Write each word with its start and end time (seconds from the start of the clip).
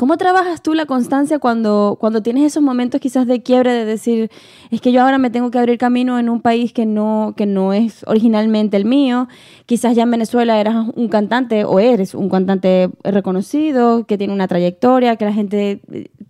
¿Cómo 0.00 0.16
trabajas 0.16 0.62
tú 0.62 0.72
la 0.72 0.86
constancia 0.86 1.38
cuando, 1.38 1.98
cuando 2.00 2.22
tienes 2.22 2.44
esos 2.44 2.62
momentos 2.62 3.02
quizás 3.02 3.26
de 3.26 3.42
quiebre 3.42 3.74
de 3.74 3.84
decir, 3.84 4.30
es 4.70 4.80
que 4.80 4.92
yo 4.92 5.02
ahora 5.02 5.18
me 5.18 5.28
tengo 5.28 5.50
que 5.50 5.58
abrir 5.58 5.76
camino 5.76 6.18
en 6.18 6.30
un 6.30 6.40
país 6.40 6.72
que 6.72 6.86
no, 6.86 7.34
que 7.36 7.44
no 7.44 7.74
es 7.74 8.02
originalmente 8.06 8.78
el 8.78 8.86
mío? 8.86 9.28
Quizás 9.66 9.94
ya 9.94 10.04
en 10.04 10.10
Venezuela 10.10 10.58
eras 10.58 10.86
un 10.94 11.08
cantante 11.08 11.66
o 11.66 11.78
eres 11.80 12.14
un 12.14 12.30
cantante 12.30 12.88
reconocido, 13.04 14.06
que 14.06 14.16
tiene 14.16 14.32
una 14.32 14.48
trayectoria, 14.48 15.16
que 15.16 15.26
la 15.26 15.34
gente 15.34 15.82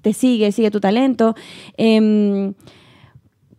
te 0.03 0.13
sigue, 0.15 0.51
sigue 0.51 0.73
tu 0.73 0.81
talento. 0.81 1.37
Em, 1.77 2.55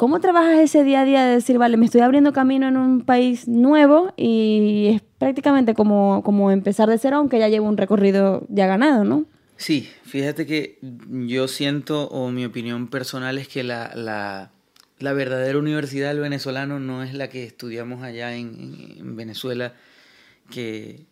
¿Cómo 0.01 0.19
trabajas 0.19 0.57
ese 0.57 0.83
día 0.83 1.01
a 1.01 1.05
día 1.05 1.23
de 1.25 1.35
decir, 1.35 1.59
vale, 1.59 1.77
me 1.77 1.85
estoy 1.85 2.01
abriendo 2.01 2.33
camino 2.33 2.67
en 2.67 2.75
un 2.75 3.01
país 3.05 3.47
nuevo 3.47 4.15
y 4.17 4.87
es 4.95 5.03
prácticamente 5.19 5.75
como, 5.75 6.23
como 6.23 6.49
empezar 6.49 6.89
de 6.89 6.97
cero, 6.97 7.17
aunque 7.17 7.37
ya 7.37 7.49
llevo 7.49 7.67
un 7.67 7.77
recorrido 7.77 8.43
ya 8.49 8.65
ganado, 8.65 9.03
¿no? 9.03 9.27
Sí, 9.57 9.87
fíjate 10.03 10.47
que 10.47 10.79
yo 10.81 11.47
siento, 11.47 12.09
o 12.09 12.31
mi 12.31 12.45
opinión 12.45 12.87
personal 12.87 13.37
es 13.37 13.47
que 13.47 13.63
la, 13.63 13.91
la, 13.93 14.49
la 14.97 15.13
verdadera 15.13 15.59
universidad 15.59 16.07
del 16.07 16.21
venezolano 16.21 16.79
no 16.79 17.03
es 17.03 17.13
la 17.13 17.29
que 17.29 17.43
estudiamos 17.43 18.01
allá 18.01 18.35
en, 18.35 18.95
en 18.97 19.15
Venezuela, 19.15 19.75
que, 20.49 21.05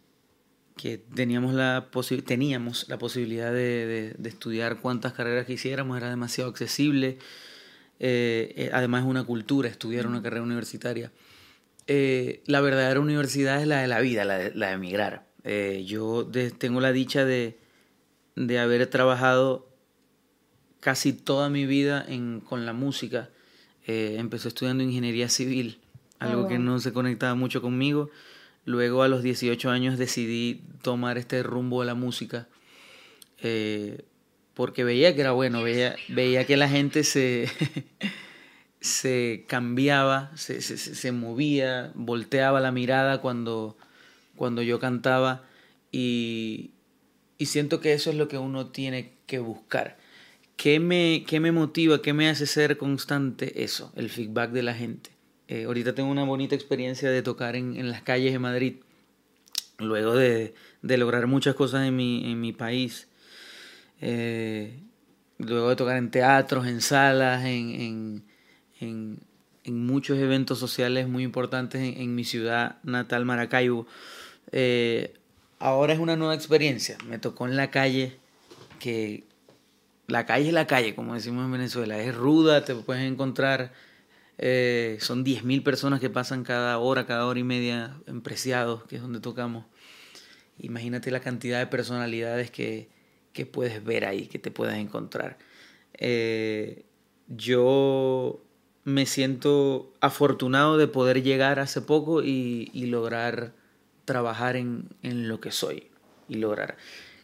que 0.76 0.98
teníamos 0.98 1.54
la, 1.54 1.90
teníamos 2.26 2.90
la 2.90 2.98
posibilidad 2.98 3.54
de, 3.54 4.16
de, 4.18 4.30
estudiar 4.30 4.82
cuantas 4.82 5.14
carreras 5.14 5.46
quisiéramos, 5.46 5.96
era 5.96 6.10
demasiado 6.10 6.50
accesible. 6.50 7.20
Eh, 8.00 8.54
eh, 8.56 8.70
además 8.74 9.04
es 9.04 9.10
una 9.10 9.24
cultura 9.24 9.70
estudiar 9.70 10.08
una 10.08 10.22
carrera 10.22 10.44
universitaria. 10.44 11.12
Eh, 11.88 12.42
la 12.46 12.62
verdadera 12.62 13.00
universidad 13.00 13.62
es 13.62 13.68
la 13.68 13.82
de 13.82 13.88
la 13.88 14.00
vida, 14.00 14.26
la 14.26 14.38
de, 14.38 14.54
la 14.54 14.68
de 14.68 14.74
emigrar. 14.74 15.28
yo 15.86 16.30
tengo 16.58 16.82
la 16.82 16.92
dicha 16.92 17.26
de 17.26 17.58
de 18.36 18.58
haber 18.58 18.88
trabajado 18.88 19.68
casi 20.80 21.12
toda 21.12 21.50
mi 21.50 21.66
vida 21.66 22.06
en, 22.08 22.40
con 22.40 22.66
la 22.66 22.74
música. 22.74 23.30
Empecé 23.86 24.50
estudiando 24.50 24.84
ingeniería 24.84 25.30
civil, 25.30 25.80
algo 26.20 26.48
que 26.48 26.60
no 26.60 26.80
se 26.80 26.94
conectaba 26.94 27.34
mucho 27.36 27.62
conmigo. 27.62 28.12
Luego 28.66 29.02
a 29.02 29.08
los 29.08 29.24
18 29.24 29.72
años 29.72 29.98
decidí 29.98 30.62
tomar 30.84 31.18
este 31.18 31.42
rumbo 31.42 31.82
de 31.82 31.88
la 31.88 31.96
música 31.96 32.48
eh, 33.42 34.06
porque 34.60 34.84
veía 34.84 35.16
que 35.16 35.22
era 35.22 35.32
bueno, 35.32 35.64
veía, 35.64 35.96
veía 36.10 36.46
que 36.46 36.58
la 36.58 36.68
gente 36.68 37.06
se, 37.06 37.48
se 38.82 39.46
cambiaba, 39.48 40.34
se, 40.36 40.62
se, 40.62 40.78
se, 40.78 41.12
movía, 41.14 41.94
volteaba 41.96 42.60
la 42.60 42.74
mirada 42.74 43.22
cuando, 43.22 43.78
cuando 44.36 44.62
yo 44.62 44.78
cantaba 44.78 45.46
y, 45.94 46.72
y 47.38 47.46
siento 47.46 47.80
que 47.80 47.94
eso 47.94 48.10
es 48.10 48.18
lo 48.18 48.28
que 48.28 48.38
uno 48.38 48.68
tiene 48.68 49.14
que 49.28 49.40
buscar. 49.40 49.98
¿Qué 50.58 50.82
me, 50.82 51.24
qué 51.26 51.40
me 51.40 51.54
motiva, 51.54 52.02
qué 52.02 52.12
me 52.12 52.28
hace 52.28 52.46
ser 52.46 52.78
constante? 52.78 53.64
Eso, 53.64 53.94
el 53.96 54.10
feedback 54.10 54.52
de 54.52 54.64
la 54.64 54.74
gente. 54.74 55.12
Eh, 55.48 55.64
ahorita 55.64 55.96
tengo 55.96 56.12
una 56.12 56.26
bonita 56.26 56.54
experiencia 56.54 57.10
de 57.10 57.22
tocar 57.22 57.56
en, 57.56 57.78
en 57.78 57.90
las 57.90 58.02
calles 58.02 58.34
de 58.34 58.40
Madrid, 58.40 58.74
luego 59.78 60.18
de, 60.18 60.54
de, 60.82 60.98
lograr 60.98 61.28
muchas 61.28 61.56
cosas 61.56 61.88
en 61.88 61.96
mi, 61.96 62.30
en 62.30 62.42
mi 62.42 62.52
país. 62.52 63.09
Eh, 64.02 64.80
luego 65.38 65.70
de 65.70 65.76
tocar 65.76 65.98
en 65.98 66.12
teatros, 66.12 66.68
en 66.68 66.82
salas, 66.82 67.46
en, 67.46 68.24
en, 68.80 69.20
en, 69.64 69.86
muchos 69.86 70.18
eventos 70.18 70.60
sociales 70.60 71.08
muy 71.08 71.24
importantes 71.24 71.82
en, 71.98 72.16
mi 72.16 72.24
ciudad 72.24 72.78
natal, 72.84 73.26
Maracaibo. 73.26 73.88
Eh, 74.52 75.14
ahora 75.60 75.94
es 75.94 76.00
una 76.00 76.16
nueva 76.16 76.36
experiencia. 76.36 76.98
Me 77.08 77.20
tocó 77.20 77.48
en 77.48 77.56
la 77.56 77.72
calle, 77.72 78.18
que 78.80 79.24
la 80.08 80.26
calle 80.26 80.48
es 80.48 80.54
la 80.54 80.68
calle, 80.68 80.96
como 80.96 81.14
decimos 81.14 81.46
en 81.46 81.52
Venezuela. 81.52 82.02
Es 82.02 82.16
ruda, 82.16 82.66
te 82.66 82.76
puedes 82.76 83.04
encontrar. 83.04 83.72
Eh, 84.38 84.98
son 85.02 85.26
10.000 85.26 85.64
personas 85.64 86.00
que 86.00 86.10
pasan 86.10 86.44
cada 86.44 86.78
hora, 86.80 87.06
cada 87.06 87.26
hora 87.26 87.40
y 87.40 87.44
media 87.44 87.98
en 88.08 88.22
Preciados, 88.22 88.86
que 88.86 88.96
es 88.96 89.02
donde 89.02 89.20
tocamos. 89.20 89.66
Imagínate 90.58 91.12
la 91.12 91.20
cantidad 91.20 91.60
de 91.60 91.68
personalidades 91.68 92.50
que, 92.50 92.90
que 93.40 93.46
puedes 93.46 93.86
ver 93.86 94.04
ahí, 94.04 94.28
que 94.28 94.38
te 94.38 94.52
puedes 94.52 94.76
encontrar. 94.76 95.38
Eh, 95.94 96.84
yo 97.30 98.42
me 98.84 99.06
siento 99.06 99.94
afortunado 100.02 100.78
de 100.78 100.88
poder 100.88 101.24
llegar 101.24 101.60
hace 101.60 101.82
poco 101.82 102.22
y, 102.22 102.70
lograr 102.74 103.54
trabajar 104.04 104.58
en, 104.58 104.90
en 105.04 105.30
lo 105.30 105.40
que 105.40 105.52
soy 105.52 105.88
y 106.28 106.36
lograr. 106.36 106.76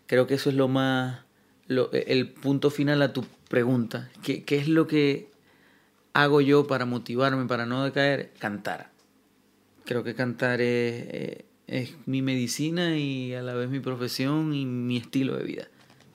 Creo 0.08 0.26
que 0.26 0.36
eso 0.36 0.50
es 0.50 0.56
lo 0.56 0.70
más, 0.70 1.26
el 1.68 2.30
punto 2.30 2.70
final 2.70 3.02
a 3.02 3.12
tu 3.12 3.26
pregunta. 3.50 4.10
¿Qué, 4.24 4.46
¿Qué, 4.46 4.58
es 4.58 4.70
lo 4.70 4.88
que 4.88 5.30
hago 6.14 6.40
yo 6.40 6.66
para 6.66 6.86
motivarme, 6.86 7.46
para 7.46 7.66
no 7.66 7.84
decaer? 7.84 8.32
Cantar. 8.40 8.90
Creo 9.84 10.06
que 10.06 10.16
cantar 10.16 10.62
es, 10.62 11.08
eh, 11.10 11.46
es 11.68 11.96
mi 12.06 12.22
medicina 12.22 12.98
y 12.98 13.34
a 13.34 13.42
la 13.42 13.54
vez 13.54 13.70
mi 13.70 13.82
profesión 13.82 14.54
y 14.54 14.66
mi 14.66 14.96
estilo 14.96 15.36
de 15.36 15.44
vida. 15.44 15.68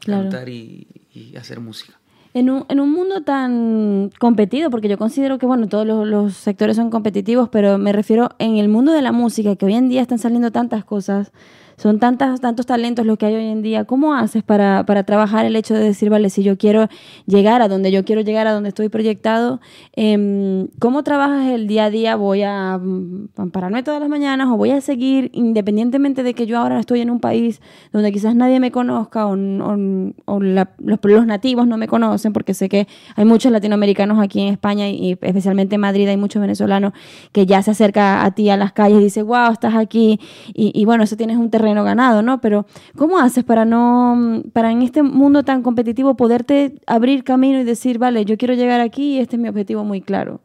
Cantar 0.05 0.49
y, 0.49 0.87
y 1.13 1.37
hacer 1.37 1.61
música. 1.61 1.95
En 2.33 2.49
un, 2.49 2.65
en 2.69 2.79
un 2.79 2.93
mundo 2.93 3.23
tan 3.23 4.11
competido, 4.21 4.71
porque 4.71 4.89
yo 4.89 4.97
considero 4.97 5.39
que, 5.39 5.47
bueno, 5.47 5.67
todos 5.67 5.85
los, 5.85 6.07
los, 6.07 6.35
sectores 6.35 6.77
son 6.77 6.89
competitivos, 6.89 7.49
pero 7.49 7.77
me 7.77 7.93
refiero 7.93 8.31
en 8.39 8.57
el 8.57 8.69
mundo 8.69 8.93
de 8.93 9.03
la 9.03 9.11
música, 9.11 9.57
que 9.57 9.67
hoy 9.67 9.75
en 9.75 9.89
día 9.89 10.01
están 10.01 10.21
saliendo 10.21 10.53
tantas 10.53 10.85
cosas, 10.85 11.33
son 11.81 11.99
tantas, 11.99 12.43
tantos 12.43 12.67
talentos 12.67 13.07
los 13.07 13.17
que 13.17 13.25
hay 13.25 13.37
hoy 13.37 13.47
en 13.47 13.63
día. 13.63 13.87
¿Cómo 13.87 14.13
haces 14.13 14.43
para, 14.43 14.85
para, 14.85 15.05
trabajar 15.05 15.47
el 15.47 15.57
hecho 15.57 15.73
de 15.73 15.81
decir, 15.81 16.11
vale, 16.11 16.29
si 16.29 16.43
yo 16.43 16.59
quiero 16.59 16.89
llegar 17.25 17.63
a 17.63 17.69
donde 17.69 17.91
yo 17.91 18.05
quiero 18.05 18.21
llegar, 18.21 18.47
a 18.47 18.53
donde 18.53 18.69
estoy 18.69 18.91
proyectado, 18.91 19.61
eh, 19.97 20.69
¿cómo 20.79 21.03
trabajas 21.05 21.47
el 21.47 21.67
día 21.67 21.87
a 21.87 21.91
día? 21.91 22.17
¿Voy 22.17 22.43
a 22.43 22.79
mm, 22.79 23.51
pararme 23.51 23.83
todas 23.83 23.99
las 23.99 24.11
mañanas 24.11 24.49
o 24.49 24.59
voy 24.59 24.73
a 24.73 24.83
seguir, 24.83 25.31
independientemente 25.33 26.23
de 26.23 26.35
que 26.35 26.45
yo 26.45 26.59
ahora 26.59 26.79
estoy 26.79 27.01
en 27.01 27.09
un 27.09 27.19
país 27.19 27.63
donde 27.93 28.13
quizás 28.13 28.35
nadie 28.35 28.61
me 28.61 28.71
conozca 28.71 29.27
o, 29.27 29.35
la, 29.37 30.71
los, 30.79 31.27
nativos 31.27 31.67
no 31.67 31.79
me 31.79 31.89
conocen, 31.89 32.35
porque 32.35 32.53
sé 32.53 32.69
que 32.69 32.89
hay 33.17 33.25
muchos 33.25 33.51
latinoamericanos 33.53 34.19
aquí 34.19 34.43
en 34.43 34.49
España 34.49 34.91
y 34.91 35.13
especialmente 35.13 35.77
en 35.77 35.81
Madrid 35.81 36.07
hay 36.09 36.19
muchos 36.19 36.43
venezolanos 36.43 36.93
que 37.33 37.47
ya 37.47 37.63
se 37.63 37.71
acerca 37.71 38.23
a 38.23 38.33
ti 38.33 38.51
a 38.51 38.59
las 38.59 38.75
calles 38.75 39.01
y 39.01 39.05
dice, 39.05 39.23
wow, 39.23 39.51
estás 39.51 39.75
aquí. 39.75 40.21
Y 40.53 40.85
bueno, 40.85 41.05
eso 41.05 41.17
tienes 41.17 41.39
un 41.39 41.49
terreno 41.49 41.70
ganado, 41.75 42.23
¿no? 42.23 42.41
Pero 42.41 42.67
¿cómo 42.97 43.19
haces 43.19 43.45
para 43.45 43.65
no, 43.65 44.43
para 44.53 44.71
en 44.71 44.83
este 44.83 45.03
mundo 45.03 45.43
tan 45.43 45.63
competitivo 45.63 46.17
poderte 46.17 46.75
abrir 46.87 47.25
camino 47.25 47.61
y 47.61 47.65
decir, 47.65 47.99
vale, 47.99 48.25
yo 48.25 48.37
quiero 48.37 48.55
llegar 48.55 48.81
aquí 48.81 49.17
y 49.17 49.19
este 49.21 49.37
es 49.37 49.43
mi 49.43 49.49
objetivo 49.49 49.85
muy 49.85 50.01
claro? 50.01 50.41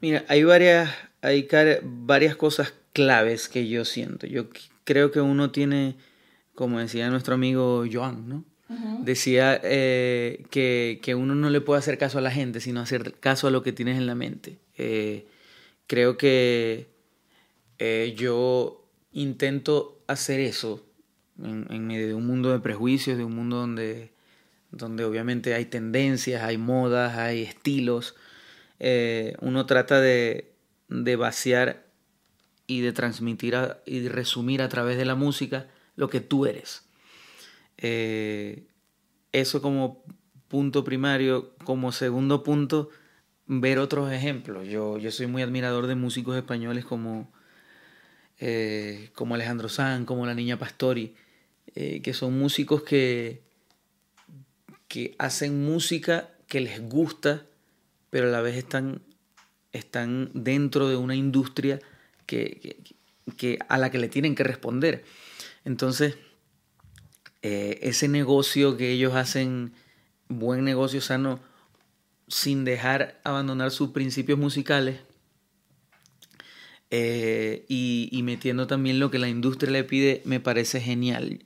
Mira, 0.00 0.24
hay 0.28 0.44
varias, 0.44 0.90
hay 1.22 1.48
varias 1.82 2.36
cosas 2.36 2.74
claves 2.92 3.48
que 3.48 3.68
yo 3.68 3.84
siento. 3.84 4.26
Yo 4.26 4.46
creo 4.84 5.10
que 5.10 5.20
uno 5.20 5.50
tiene, 5.50 5.96
como 6.54 6.78
decía 6.78 7.10
nuestro 7.10 7.34
amigo 7.34 7.84
Joan, 7.90 8.28
¿no? 8.28 8.44
Decía 9.02 9.60
eh, 9.62 10.46
que, 10.50 10.98
que, 11.02 11.14
uno 11.14 11.34
no 11.34 11.50
le 11.50 11.60
puede 11.60 11.78
hacer 11.78 11.96
caso 11.98 12.18
a 12.18 12.22
la 12.22 12.30
gente, 12.30 12.60
sino 12.60 12.80
hacer 12.80 13.12
caso 13.20 13.46
a 13.46 13.50
lo 13.50 13.62
que 13.62 13.72
tienes 13.72 13.98
en 13.98 14.06
la 14.06 14.14
mente. 14.14 14.58
Eh, 14.76 15.26
creo 15.86 16.16
que 16.16 16.88
eh, 17.78 18.14
yo 18.16 18.84
intento 19.12 19.93
hacer 20.06 20.40
eso 20.40 20.84
en, 21.42 21.86
medio 21.86 22.06
de 22.06 22.14
un 22.14 22.26
mundo 22.26 22.52
de 22.52 22.60
prejuicios, 22.60 23.18
de 23.18 23.24
un 23.24 23.34
mundo 23.34 23.56
donde, 23.56 24.12
donde 24.70 25.04
obviamente 25.04 25.54
hay 25.54 25.66
tendencias, 25.66 26.42
hay 26.42 26.58
modas, 26.58 27.16
hay 27.16 27.42
estilos. 27.42 28.14
Eh, 28.78 29.36
uno 29.40 29.66
trata 29.66 30.00
de, 30.00 30.54
de, 30.88 31.16
vaciar 31.16 31.86
y 32.66 32.80
de 32.80 32.92
transmitir 32.92 33.56
a, 33.56 33.80
y 33.86 34.00
de 34.00 34.08
resumir 34.08 34.62
a 34.62 34.68
través 34.68 34.96
de 34.96 35.04
la 35.04 35.14
música 35.14 35.68
lo 35.96 36.08
que 36.08 36.20
tú 36.20 36.46
eres. 36.46 36.86
Eh, 37.78 38.66
eso 39.32 39.60
como 39.60 40.04
punto 40.48 40.84
primario. 40.84 41.54
Como 41.64 41.90
segundo 41.90 42.42
punto, 42.42 42.90
ver 43.46 43.78
otros 43.78 44.12
ejemplos. 44.12 44.68
Yo, 44.68 44.98
yo 44.98 45.10
soy 45.10 45.26
muy 45.26 45.42
admirador 45.42 45.86
de 45.86 45.96
músicos 45.96 46.36
españoles 46.36 46.84
como, 46.84 47.32
eh, 48.46 49.08
como 49.14 49.34
Alejandro 49.34 49.70
Sanz, 49.70 50.04
como 50.04 50.26
la 50.26 50.34
Niña 50.34 50.58
Pastori, 50.58 51.14
eh, 51.74 52.02
que 52.02 52.12
son 52.12 52.38
músicos 52.38 52.82
que, 52.82 53.40
que 54.86 55.14
hacen 55.18 55.64
música 55.64 56.28
que 56.46 56.60
les 56.60 56.86
gusta, 56.86 57.46
pero 58.10 58.28
a 58.28 58.30
la 58.30 58.42
vez 58.42 58.56
están, 58.56 59.00
están 59.72 60.30
dentro 60.34 60.90
de 60.90 60.96
una 60.96 61.14
industria 61.14 61.80
que, 62.26 62.76
que, 63.38 63.58
a 63.66 63.78
la 63.78 63.90
que 63.90 63.96
le 63.96 64.08
tienen 64.08 64.34
que 64.34 64.44
responder. 64.44 65.04
Entonces, 65.64 66.18
eh, 67.40 67.78
ese 67.80 68.08
negocio 68.08 68.76
que 68.76 68.90
ellos 68.90 69.14
hacen, 69.14 69.72
buen 70.28 70.64
negocio 70.64 71.00
sano, 71.00 71.40
sin 72.28 72.66
dejar 72.66 73.18
abandonar 73.24 73.70
sus 73.70 73.92
principios 73.92 74.38
musicales 74.38 75.00
eh, 76.96 77.64
y, 77.66 78.20
metiendo 78.22 78.68
también 78.68 79.00
lo 79.00 79.10
que 79.10 79.18
la 79.18 79.28
industria 79.28 79.72
le 79.72 79.82
pide, 79.82 80.22
me 80.24 80.38
parece 80.38 80.80
genial. 80.80 81.40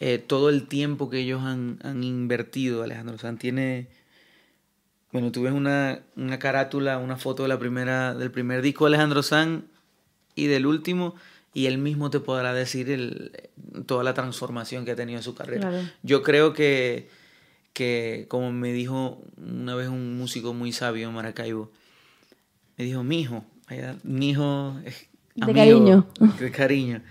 Eh, 0.00 0.18
todo 0.18 0.50
el 0.50 0.68
tiempo 0.68 1.08
que 1.08 1.20
ellos 1.20 1.40
han, 1.42 1.78
invertido, 2.02 2.82
Alejandro 2.82 3.16
San 3.16 3.38
tiene... 3.38 3.88
Bueno, 5.12 5.32
tú 5.32 5.40
ves 5.40 5.54
una, 5.54 6.02
una, 6.16 6.38
carátula, 6.38 6.98
una 6.98 7.16
foto 7.16 7.44
de 7.44 7.48
la 7.48 7.58
primera, 7.58 8.14
del 8.14 8.30
primer 8.30 8.60
disco 8.60 8.84
de 8.84 8.94
Alejandro 8.94 9.22
San 9.22 9.64
y 10.34 10.46
del 10.46 10.66
último, 10.66 11.14
y 11.54 11.64
él 11.64 11.78
mismo 11.78 12.10
te 12.10 12.20
podrá 12.20 12.52
decir 12.52 12.90
el, 12.90 13.32
toda 13.86 14.04
la 14.04 14.12
transformación 14.12 14.84
que 14.84 14.90
ha 14.90 14.96
tenido 14.96 15.18
en 15.18 15.22
su 15.22 15.34
carrera. 15.34 15.90
Yo 16.02 16.22
creo 16.22 16.52
que 16.52 17.08
que 17.72 18.24
como 18.28 18.52
me 18.52 18.72
dijo 18.72 19.22
una 19.36 19.74
vez 19.74 19.88
un 19.88 20.16
músico 20.16 20.54
muy 20.54 20.72
sabio 20.72 21.08
en 21.08 21.14
Maracaibo, 21.14 21.70
me 22.78 22.84
dijo, 22.86 23.04
mi 23.04 23.20
mi 24.02 24.30
hijo 24.30 24.80
es 24.84 25.08
de 25.34 25.52
cariño. 25.52 26.06
De 26.38 26.50
cariño. 26.50 27.02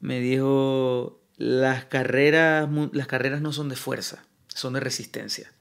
Me 0.00 0.20
dijo, 0.20 1.20
las 1.36 1.84
carreras, 1.84 2.68
las 2.92 3.06
carreras 3.06 3.40
no 3.40 3.52
son 3.52 3.68
de 3.68 3.76
fuerza, 3.76 4.24
son 4.48 4.74
de 4.74 4.80
resistencia. 4.80 5.52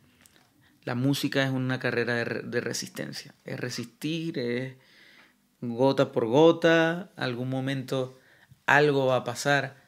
La 0.84 0.96
música 0.96 1.44
es 1.44 1.52
una 1.52 1.80
carrera 1.80 2.16
de, 2.16 2.42
de 2.44 2.62
resistencia. 2.62 3.36
Es 3.46 3.60
resistir, 3.60 4.40
es 4.40 4.76
gota 5.62 6.12
por 6.12 6.26
gota, 6.26 7.12
algún 7.16 7.50
momento 7.50 8.18
algo 8.66 9.06
va 9.06 9.18
a 9.18 9.24
pasar. 9.24 9.82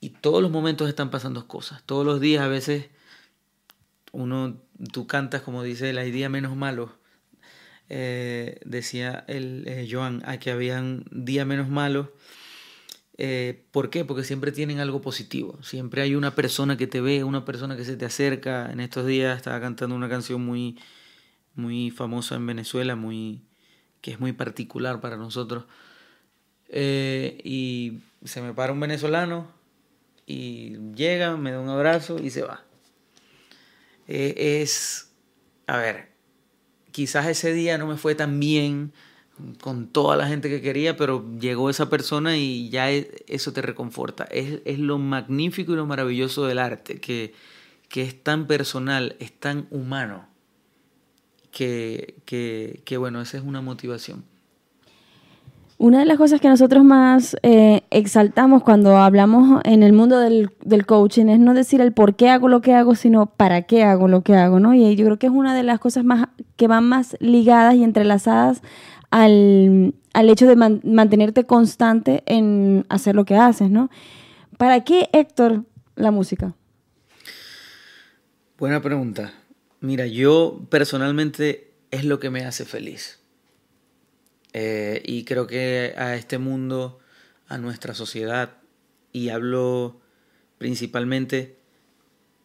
Y 0.00 0.10
todos 0.10 0.42
los 0.42 0.50
momentos 0.50 0.88
están 0.88 1.10
pasando 1.10 1.46
cosas. 1.46 1.82
Todos 1.84 2.04
los 2.04 2.20
días 2.20 2.42
a 2.42 2.48
veces 2.48 2.88
uno, 4.12 4.60
tú 4.92 5.06
cantas 5.06 5.42
como 5.42 5.62
dice 5.62 5.92
la 5.92 6.04
idea 6.04 6.28
menos 6.28 6.56
malo. 6.56 6.92
Eh, 7.88 8.60
decía 8.64 9.24
el 9.28 9.64
eh, 9.66 9.88
Joan, 9.90 10.22
a 10.24 10.38
que 10.38 10.50
habían 10.50 11.04
días 11.10 11.46
menos 11.46 11.68
malos. 11.68 12.08
Eh, 13.18 13.64
¿Por 13.70 13.90
qué? 13.90 14.04
Porque 14.04 14.24
siempre 14.24 14.52
tienen 14.52 14.80
algo 14.80 15.00
positivo. 15.00 15.58
Siempre 15.62 16.02
hay 16.02 16.14
una 16.14 16.34
persona 16.34 16.76
que 16.76 16.86
te 16.86 17.00
ve, 17.00 17.24
una 17.24 17.44
persona 17.44 17.76
que 17.76 17.84
se 17.84 17.96
te 17.96 18.04
acerca. 18.04 18.72
En 18.72 18.80
estos 18.80 19.06
días 19.06 19.36
estaba 19.36 19.60
cantando 19.60 19.94
una 19.94 20.08
canción 20.08 20.44
muy, 20.44 20.78
muy 21.54 21.90
famosa 21.90 22.36
en 22.36 22.46
Venezuela, 22.46 22.96
muy, 22.96 23.42
que 24.00 24.12
es 24.12 24.20
muy 24.20 24.32
particular 24.32 25.00
para 25.00 25.16
nosotros. 25.16 25.64
y 26.70 28.00
se 28.24 28.40
me 28.40 28.54
para 28.54 28.72
un 28.72 28.80
venezolano 28.80 29.52
y 30.26 30.78
llega, 30.94 31.36
me 31.36 31.52
da 31.52 31.60
un 31.60 31.68
abrazo 31.68 32.18
y 32.18 32.30
se 32.30 32.42
va. 32.42 32.64
Es, 34.06 35.10
a 35.66 35.76
ver, 35.78 36.11
quizás 36.92 37.26
ese 37.26 37.52
día 37.52 37.78
no 37.78 37.86
me 37.86 37.96
fue 37.96 38.14
tan 38.14 38.38
bien 38.38 38.92
con 39.60 39.88
toda 39.88 40.16
la 40.16 40.28
gente 40.28 40.48
que 40.48 40.60
quería, 40.60 40.96
pero 40.96 41.24
llegó 41.40 41.70
esa 41.70 41.88
persona 41.90 42.36
y 42.36 42.68
ya 42.70 42.90
e, 42.90 43.24
eso 43.26 43.52
te 43.52 43.62
reconforta. 43.62 44.24
Es, 44.24 44.60
es 44.64 44.78
lo 44.78 44.98
magnífico 44.98 45.72
y 45.72 45.76
lo 45.76 45.86
maravilloso 45.86 46.46
del 46.46 46.58
arte, 46.58 47.00
que, 47.00 47.34
que 47.88 48.02
es 48.02 48.22
tan 48.22 48.46
personal, 48.46 49.16
es 49.18 49.32
tan 49.32 49.66
humano, 49.70 50.28
que, 51.50 52.16
que, 52.24 52.82
que 52.84 52.96
bueno, 52.96 53.20
esa 53.20 53.38
es 53.38 53.42
una 53.42 53.60
motivación. 53.60 54.24
Una 55.82 55.98
de 55.98 56.06
las 56.06 56.16
cosas 56.16 56.40
que 56.40 56.48
nosotros 56.48 56.84
más 56.84 57.36
eh, 57.42 57.82
exaltamos 57.90 58.62
cuando 58.62 58.98
hablamos 58.98 59.60
en 59.64 59.82
el 59.82 59.92
mundo 59.92 60.20
del, 60.20 60.48
coaching 60.86 61.26
es 61.26 61.40
no 61.40 61.54
decir 61.54 61.80
el 61.80 61.90
por 61.92 62.14
qué 62.14 62.28
hago 62.28 62.46
lo 62.46 62.60
que 62.60 62.72
hago, 62.72 62.94
sino 62.94 63.26
para 63.26 63.62
qué 63.62 63.82
hago 63.82 64.06
lo 64.06 64.22
que 64.22 64.36
hago, 64.36 64.60
¿no? 64.60 64.74
Y 64.74 64.94
yo 64.94 65.04
creo 65.06 65.18
que 65.18 65.26
es 65.26 65.32
una 65.32 65.56
de 65.56 65.64
las 65.64 65.80
cosas 65.80 66.04
más 66.04 66.28
que 66.54 66.68
van 66.68 66.88
más 66.88 67.16
ligadas 67.18 67.74
y 67.74 67.82
entrelazadas 67.82 68.62
al, 69.10 69.94
hecho 70.14 70.46
de 70.46 70.54
mantenerte 70.54 71.46
constante 71.46 72.22
en 72.26 72.86
hacer 72.88 73.16
lo 73.16 73.24
que 73.24 73.34
haces, 73.34 73.68
¿no? 73.68 73.90
¿Para 74.58 74.84
qué, 74.84 75.08
Héctor, 75.12 75.64
la 75.96 76.12
música? 76.12 76.54
Buena 78.56 78.80
pregunta. 78.80 79.32
Mira, 79.80 80.06
yo 80.06 80.60
personalmente 80.70 81.74
es 81.90 82.04
lo 82.04 82.20
que 82.20 82.30
me 82.30 82.44
hace 82.44 82.64
feliz. 82.66 83.21
Eh, 84.52 85.02
y 85.04 85.24
creo 85.24 85.46
que 85.46 85.94
a 85.96 86.14
este 86.14 86.38
mundo, 86.38 87.00
a 87.48 87.58
nuestra 87.58 87.94
sociedad, 87.94 88.58
y 89.12 89.30
hablo 89.30 90.00
principalmente, 90.58 91.58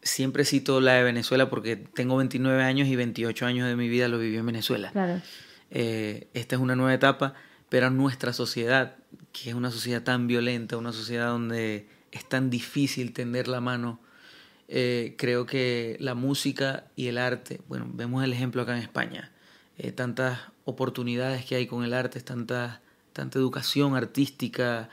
siempre 0.02 0.44
cito 0.44 0.80
la 0.80 0.94
de 0.94 1.02
Venezuela 1.02 1.50
porque 1.50 1.76
tengo 1.76 2.16
29 2.16 2.62
años 2.62 2.88
y 2.88 2.96
28 2.96 3.46
años 3.46 3.68
de 3.68 3.76
mi 3.76 3.88
vida 3.88 4.08
lo 4.08 4.18
viví 4.18 4.36
en 4.36 4.46
Venezuela. 4.46 5.22
Eh, 5.70 6.28
esta 6.34 6.56
es 6.56 6.62
una 6.62 6.76
nueva 6.76 6.94
etapa, 6.94 7.34
pero 7.68 7.86
a 7.86 7.90
nuestra 7.90 8.32
sociedad, 8.32 8.96
que 9.32 9.50
es 9.50 9.54
una 9.54 9.70
sociedad 9.70 10.02
tan 10.02 10.26
violenta, 10.26 10.76
una 10.76 10.92
sociedad 10.92 11.28
donde 11.28 11.88
es 12.10 12.26
tan 12.26 12.48
difícil 12.48 13.12
tender 13.12 13.48
la 13.48 13.60
mano, 13.60 14.00
eh, 14.68 15.14
creo 15.18 15.46
que 15.46 15.96
la 16.00 16.14
música 16.14 16.86
y 16.96 17.08
el 17.08 17.18
arte, 17.18 17.60
bueno, 17.68 17.86
vemos 17.92 18.24
el 18.24 18.32
ejemplo 18.32 18.62
acá 18.62 18.76
en 18.76 18.82
España, 18.82 19.32
tantas 19.94 20.40
oportunidades 20.68 21.46
que 21.46 21.56
hay 21.56 21.66
con 21.66 21.82
el 21.82 21.94
arte, 21.94 22.20
tanta, 22.20 22.82
tanta 23.14 23.38
educación 23.38 23.96
artística, 23.96 24.90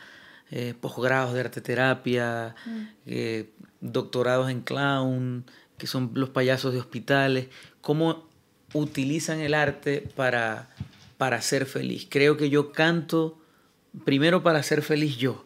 eh, 0.49 0.73
posgrados 0.79 1.33
de 1.33 1.41
arte 1.41 1.59
terapia, 1.59 2.55
mm. 2.65 2.81
eh, 3.07 3.49
doctorados 3.81 4.49
en 4.49 4.61
clown, 4.61 5.43
que 5.77 5.85
son 5.85 6.11
los 6.13 6.29
payasos 6.29 6.71
de 6.71 6.79
hospitales, 6.79 7.49
cómo 7.81 8.29
utilizan 8.73 9.41
el 9.41 9.53
arte 9.53 10.07
para, 10.15 10.69
para 11.17 11.41
ser 11.41 11.65
feliz. 11.65 12.07
Creo 12.09 12.37
que 12.37 12.49
yo 12.49 12.71
canto 12.71 13.37
primero 14.05 14.43
para 14.43 14.63
ser 14.63 14.81
feliz 14.81 15.17
yo 15.17 15.45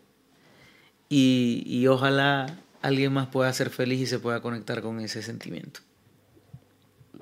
y, 1.09 1.63
y 1.65 1.87
ojalá 1.87 2.55
alguien 2.83 3.13
más 3.13 3.27
pueda 3.27 3.51
ser 3.51 3.71
feliz 3.71 3.99
y 4.01 4.05
se 4.05 4.19
pueda 4.19 4.41
conectar 4.41 4.83
con 4.83 4.99
ese 4.99 5.23
sentimiento. 5.23 5.79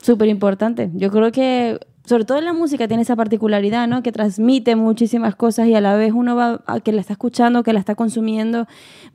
Súper 0.02 0.28
importante. 0.28 0.90
Yo 0.94 1.10
creo 1.10 1.32
que 1.32 1.80
sobre 2.08 2.24
todo 2.24 2.40
la 2.40 2.54
música 2.54 2.88
tiene 2.88 3.04
esa 3.04 3.18
particularidad, 3.18 3.86
¿no? 3.86 4.02
Que 4.02 4.14
transmite 4.14 4.78
muchísimas 4.78 5.36
cosas 5.36 5.68
y 5.68 5.76
a 5.76 5.82
la 5.82 5.98
vez 5.98 6.14
uno 6.14 6.38
va, 6.38 6.62
a 6.66 6.80
que 6.80 6.94
la 6.94 7.02
está 7.02 7.12
escuchando, 7.12 7.64
que 7.64 7.74
la 7.74 7.80
está 7.80 7.96
consumiendo, 7.96 8.66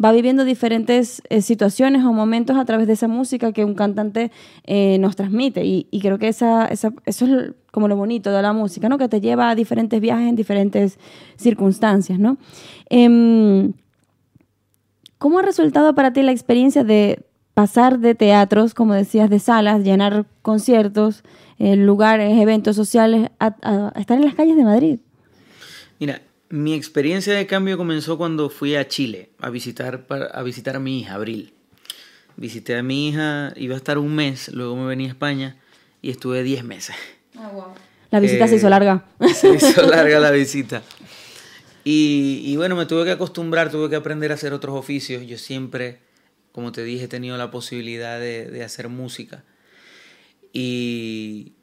va 0.03 0.13
viviendo 0.13 0.45
diferentes 0.45 1.23
eh, 1.31 1.41
situaciones 1.41 2.05
o 2.05 2.13
momentos 2.13 2.59
a 2.59 2.67
través 2.67 2.87
de 2.87 2.93
esa 2.93 3.09
música 3.09 3.53
que 3.53 3.65
un 3.65 3.75
cantante 3.75 4.31
eh, 4.65 4.99
nos 4.99 5.17
transmite. 5.17 5.65
Y, 5.65 5.87
creo 6.03 6.19
que 6.19 6.29
esa, 6.29 6.67
esa, 6.67 6.93
eso 7.07 7.25
es 7.25 7.53
como 7.71 7.89
lo 7.89 7.97
bonito 7.97 8.31
de 8.31 8.43
la 8.43 8.53
música, 8.53 8.91
¿no? 8.91 8.99
Que 8.99 9.09
te 9.09 9.23
lleva 9.23 9.49
a 9.49 9.55
diferentes 9.55 9.99
viajes 9.99 10.29
en 10.29 10.37
diferentes 10.37 10.99
circunstancias, 11.37 12.19
¿no? 12.19 12.37
Em, 12.91 13.73
¿Cómo 15.17 15.39
ha 15.39 15.43
resultado 15.43 15.95
para 15.95 16.13
ti 16.13 16.21
la 16.21 16.33
experiencia 16.33 16.85
de 16.85 17.25
pasar 17.55 18.01
de 18.01 18.15
teatros, 18.15 18.75
como 18.75 18.93
decías, 18.93 19.31
de 19.31 19.39
salas, 19.39 19.83
llenar 19.83 20.27
conciertos, 20.43 21.23
eh, 21.63 21.77
lugares, 21.77 22.39
eventos 22.41 22.77
sociales, 22.77 23.31
a, 23.39 23.93
estar 23.97 24.19
en 24.19 24.25
las 24.25 24.35
calles 24.35 24.57
de 24.57 24.65
Madrid? 24.65 24.99
Mira, 25.99 26.23
mi 26.49 26.75
experiencia 26.75 27.35
de 27.35 27.47
cambio 27.47 27.77
comenzó 27.79 28.19
cuando 28.19 28.51
fui 28.51 28.75
a 28.75 28.89
Chile 28.89 29.31
a 29.39 29.51
visitar, 29.51 30.05
a 30.11 30.43
visitar 30.43 30.77
a 30.77 30.81
mi 30.81 31.01
hija, 31.01 31.15
Abril. 31.15 31.53
Visité 32.37 32.77
a 32.77 32.83
mi 32.83 33.09
hija, 33.09 33.53
iba 33.57 33.75
a 33.75 33.77
estar 33.77 33.99
un 33.99 34.15
mes, 34.15 34.49
luego 34.53 34.75
me 34.77 34.87
venía 34.87 35.07
a 35.09 35.11
España 35.11 35.57
y 36.01 36.11
estuve 36.11 36.43
10 36.43 36.65
meses. 36.65 36.97
Ah, 37.37 37.51
la 38.11 38.21
visita 38.21 38.49
se 38.49 38.57
hizo 38.57 38.67
eh, 38.67 38.71
larga. 38.71 39.05
Se 39.35 39.55
hizo 39.55 39.83
larga 39.89 40.19
la 40.19 40.31
visita. 40.31 40.83
Y, 41.85 42.43
y, 42.45 42.57
bueno, 42.57 42.77
me 42.77 42.87
tuve 42.87 43.05
que 43.05 43.11
acostumbrar, 43.13 43.71
tuve 43.71 43.89
que 43.89 43.97
aprender 43.97 44.31
a 44.31 44.35
hacer 44.35 44.53
otros 44.53 44.77
oficios. 44.77 45.27
Yo 45.27 45.39
siempre 45.39 46.01
como 46.53 46.71
te 46.71 46.85
dije, 46.85 47.05
he 47.05 47.09
tenido 47.09 47.37
la 47.37 47.51
posibilidad 47.51 48.21
de, 48.21 48.63
hacer 48.63 48.89
música. 48.89 49.43
Y, 50.53 51.55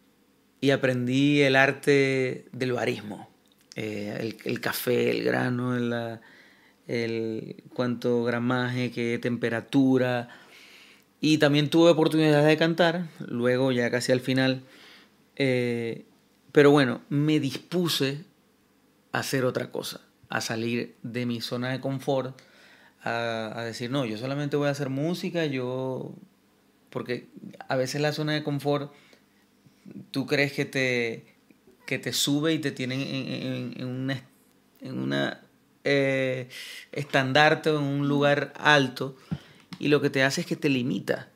aprendí 0.74 1.42
el 1.42 1.56
arte 1.56 2.46
del 2.52 2.74
barismo, 2.74 3.30
eh, 3.76 4.36
el, 4.44 4.60
café, 4.62 5.12
el 5.12 5.24
grano, 5.24 5.76
el, 6.88 7.64
cuánto 7.74 8.24
gramaje, 8.24 8.92
qué 8.92 9.20
temperatura. 9.20 10.30
Y 11.22 11.38
también 11.38 11.70
tuve 11.70 11.92
oportunidad 11.92 12.46
de 12.46 12.58
cantar, 12.58 13.08
luego 13.20 13.72
ya 13.72 13.92
casi 13.92 14.12
al 14.12 14.22
final. 14.22 14.64
Eh, 15.36 16.06
Pero 16.52 16.72
bueno, 16.72 17.02
me 17.10 17.40
dispuse 17.40 18.26
a 19.12 19.20
hacer 19.20 19.46
otra 19.46 19.72
cosa, 19.72 20.02
a 20.30 20.42
salir 20.42 20.96
de 21.04 21.26
mi 21.26 21.42
zona 21.42 21.70
de 21.70 21.80
confort, 21.80 22.40
a 23.02 23.64
decir, 23.66 23.90
no, 23.92 24.06
yo 24.06 24.18
solamente 24.18 24.58
voy 24.58 24.68
a 24.68 24.72
hacer 24.72 24.90
música, 24.90 25.46
yo... 25.46 26.16
Porque 26.90 27.30
a 27.68 27.76
veces 27.76 28.02
la 28.02 28.14
zona 28.14 28.34
de 28.34 28.44
confort, 28.44 28.92
tú 30.12 30.26
crees 30.26 30.54
que 30.54 30.66
te, 30.66 31.36
que 31.86 32.00
te 32.00 32.14
sube 32.14 32.54
y 32.54 32.60
te 32.60 32.72
tienen 32.72 33.02
en, 33.02 33.74
en, 33.78 33.88
una, 33.88 34.24
en 34.82 35.00
una 35.00 35.42
eh, 35.84 36.50
estandarte 36.92 37.70
o 37.70 37.80
en 37.80 37.86
un 37.86 38.08
lugar 38.08 38.54
alto 38.58 39.18
y 39.80 39.88
lo 39.88 40.02
que 40.02 40.10
te 40.10 40.24
hace 40.24 40.42
es 40.42 40.48
que 40.48 40.56
te 40.56 40.70
limita. 40.70 41.30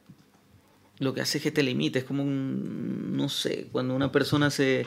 Lo 0.99 1.13
que 1.13 1.21
hace 1.21 1.37
es 1.37 1.43
que 1.43 1.51
te 1.51 1.63
limita. 1.63 1.99
Es 1.99 2.05
como 2.05 2.23
un, 2.23 3.15
no 3.15 3.29
sé, 3.29 3.67
cuando 3.71 3.95
una 3.95 4.11
persona 4.11 4.51
se, 4.51 4.85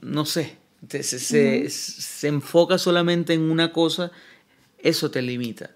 no 0.00 0.24
sé, 0.24 0.56
se, 0.88 1.02
se, 1.02 1.68
se 1.70 2.28
enfoca 2.28 2.78
solamente 2.78 3.34
en 3.34 3.42
una 3.50 3.72
cosa, 3.72 4.12
eso 4.78 5.10
te 5.10 5.22
limita. 5.22 5.74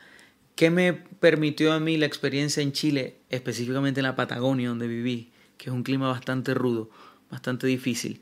¿Qué 0.60 0.68
me 0.68 0.92
permitió 0.92 1.72
a 1.72 1.80
mí 1.80 1.96
la 1.96 2.04
experiencia 2.04 2.62
en 2.62 2.72
Chile, 2.72 3.16
específicamente 3.30 4.00
en 4.00 4.04
la 4.04 4.14
Patagonia 4.14 4.68
donde 4.68 4.88
viví, 4.88 5.32
que 5.56 5.70
es 5.70 5.74
un 5.74 5.82
clima 5.82 6.10
bastante 6.10 6.52
rudo, 6.52 6.90
bastante 7.30 7.66
difícil? 7.66 8.20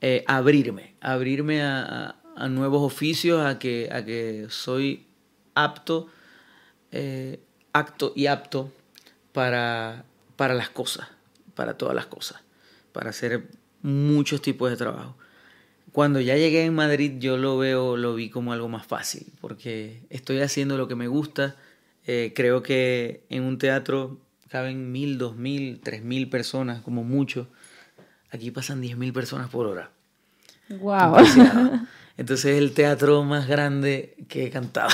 Eh, 0.00 0.24
abrirme, 0.26 0.96
abrirme 1.00 1.62
a, 1.62 2.16
nuevos 2.48 2.82
oficios, 2.82 3.46
a 3.46 3.60
que, 3.60 3.88
a 3.92 4.04
que 4.04 4.46
soy 4.48 5.06
apto, 5.54 6.08
eh, 6.90 7.38
acto 7.72 8.14
y 8.16 8.26
apto 8.26 8.72
para, 9.32 10.04
para 10.34 10.54
las 10.54 10.70
cosas, 10.70 11.06
para 11.54 11.78
todas 11.78 11.94
las 11.94 12.06
cosas, 12.06 12.42
para 12.90 13.10
hacer 13.10 13.46
muchos 13.80 14.42
tipos 14.42 14.70
de 14.70 14.76
trabajo. 14.76 15.16
Cuando 15.92 16.20
ya 16.20 16.36
llegué 16.36 16.64
en 16.64 16.74
Madrid 16.74 17.14
yo 17.18 17.36
lo 17.36 17.58
veo, 17.58 17.96
lo 17.96 18.14
vi 18.14 18.30
como 18.30 18.52
algo 18.52 18.68
más 18.68 18.86
fácil, 18.86 19.26
porque 19.40 20.02
estoy 20.10 20.40
haciendo 20.40 20.76
lo 20.76 20.88
que 20.88 20.94
me 20.94 21.08
gusta. 21.08 21.56
Eh, 22.06 22.32
creo 22.34 22.62
que 22.62 23.24
en 23.28 23.42
un 23.42 23.58
teatro 23.58 24.18
caben 24.48 24.92
mil, 24.92 25.18
dos 25.18 25.36
mil, 25.36 25.80
tres 25.82 26.02
mil 26.02 26.28
personas, 26.28 26.82
como 26.82 27.04
mucho. 27.04 27.48
Aquí 28.30 28.50
pasan 28.50 28.80
diez 28.80 28.96
mil 28.96 29.12
personas 29.12 29.48
por 29.50 29.66
hora. 29.66 29.90
Wow. 30.68 31.16
Entonces 32.16 32.52
es 32.52 32.58
el 32.58 32.72
teatro 32.72 33.24
más 33.24 33.48
grande 33.48 34.16
que 34.28 34.46
he 34.46 34.50
cantado. 34.50 34.90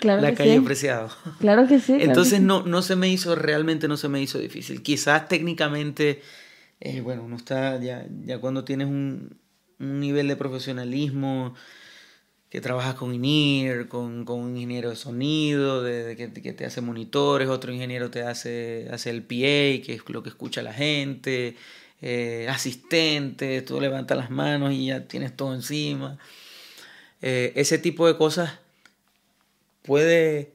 Claro 0.00 0.20
la 0.20 0.30
que 0.30 0.36
calle 0.36 0.54
sí. 0.56 0.60
Preciado. 0.60 1.10
Claro 1.38 1.66
que 1.68 1.78
sí. 1.78 1.94
claro 1.94 2.02
Entonces 2.02 2.34
que 2.34 2.38
sí. 2.40 2.44
no, 2.44 2.62
no 2.64 2.82
se 2.82 2.96
me 2.96 3.08
hizo, 3.08 3.36
realmente 3.36 3.86
no 3.86 3.96
se 3.96 4.08
me 4.08 4.20
hizo 4.20 4.38
difícil. 4.38 4.82
Quizás 4.82 5.28
técnicamente, 5.28 6.22
eh, 6.80 7.00
bueno, 7.00 7.22
uno 7.22 7.36
está 7.36 7.78
ya, 7.80 8.04
ya 8.24 8.38
cuando 8.38 8.64
tienes 8.64 8.88
un, 8.88 9.38
un 9.80 10.00
nivel 10.00 10.28
de 10.28 10.36
profesionalismo, 10.36 11.54
que 12.50 12.60
trabajas 12.60 12.96
con 12.96 13.14
INIR, 13.14 13.88
con, 13.88 14.24
con 14.24 14.40
un 14.40 14.56
ingeniero 14.56 14.90
de 14.90 14.96
sonido, 14.96 15.82
de, 15.82 16.16
que, 16.16 16.52
te 16.52 16.66
hace 16.66 16.80
monitores, 16.80 17.48
otro 17.48 17.72
ingeniero 17.72 18.10
te 18.10 18.22
hace, 18.22 18.88
hace 18.92 19.10
el 19.10 19.22
PA, 19.22 19.84
que 19.84 19.94
es 19.94 20.08
lo 20.08 20.22
que 20.22 20.30
escucha 20.30 20.60
la 20.60 20.72
gente, 20.72 21.56
eh, 22.02 22.48
asistente, 22.50 23.62
tú 23.62 23.80
levantas 23.80 24.18
las 24.18 24.30
manos 24.30 24.72
y 24.72 24.86
ya 24.86 25.06
tienes 25.06 25.36
todo 25.36 25.54
encima. 25.54 26.18
Eh, 27.22 27.52
ese 27.54 27.78
tipo 27.78 28.06
de 28.08 28.16
cosas 28.16 28.58
puede 29.82 30.52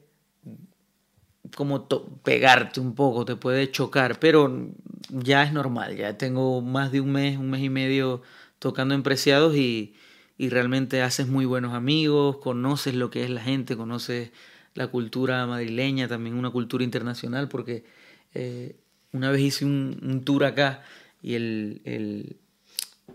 como 1.55 1.88
pegarte 2.24 2.82
un 2.82 2.94
poco, 2.94 3.24
te 3.24 3.38
puede 3.38 3.72
chocar, 3.72 4.20
pero 4.20 4.70
ya 5.10 5.44
es 5.44 5.53
normal, 5.53 5.96
ya 5.96 6.17
tengo 6.17 6.62
más 6.62 6.91
de 6.91 7.00
un 7.00 7.12
mes, 7.13 7.38
un 7.38 7.50
mes 7.50 7.62
y 7.62 7.70
medio 7.70 8.22
tocando 8.60 8.96
en 8.96 9.04
Preciados 9.04 9.56
y, 9.56 9.96
y 10.38 10.50
realmente 10.50 11.02
haces 11.02 11.28
muy 11.28 11.46
buenos 11.46 11.74
amigos, 11.74 12.38
conoces 12.38 12.96
lo 12.96 13.10
que 13.10 13.24
es 13.24 13.30
la 13.30 13.42
gente, 13.42 13.78
conoces 13.78 14.32
la 14.74 14.88
cultura 14.88 15.46
madrileña, 15.48 16.08
también 16.08 16.36
una 16.36 16.52
cultura 16.52 16.84
internacional, 16.84 17.48
porque 17.48 17.86
eh, 18.34 18.76
una 19.14 19.32
vez 19.32 19.42
hice 19.42 19.66
un, 19.66 20.00
un 20.04 20.26
tour 20.26 20.44
acá 20.44 20.84
y 21.22 21.36
el, 21.36 21.82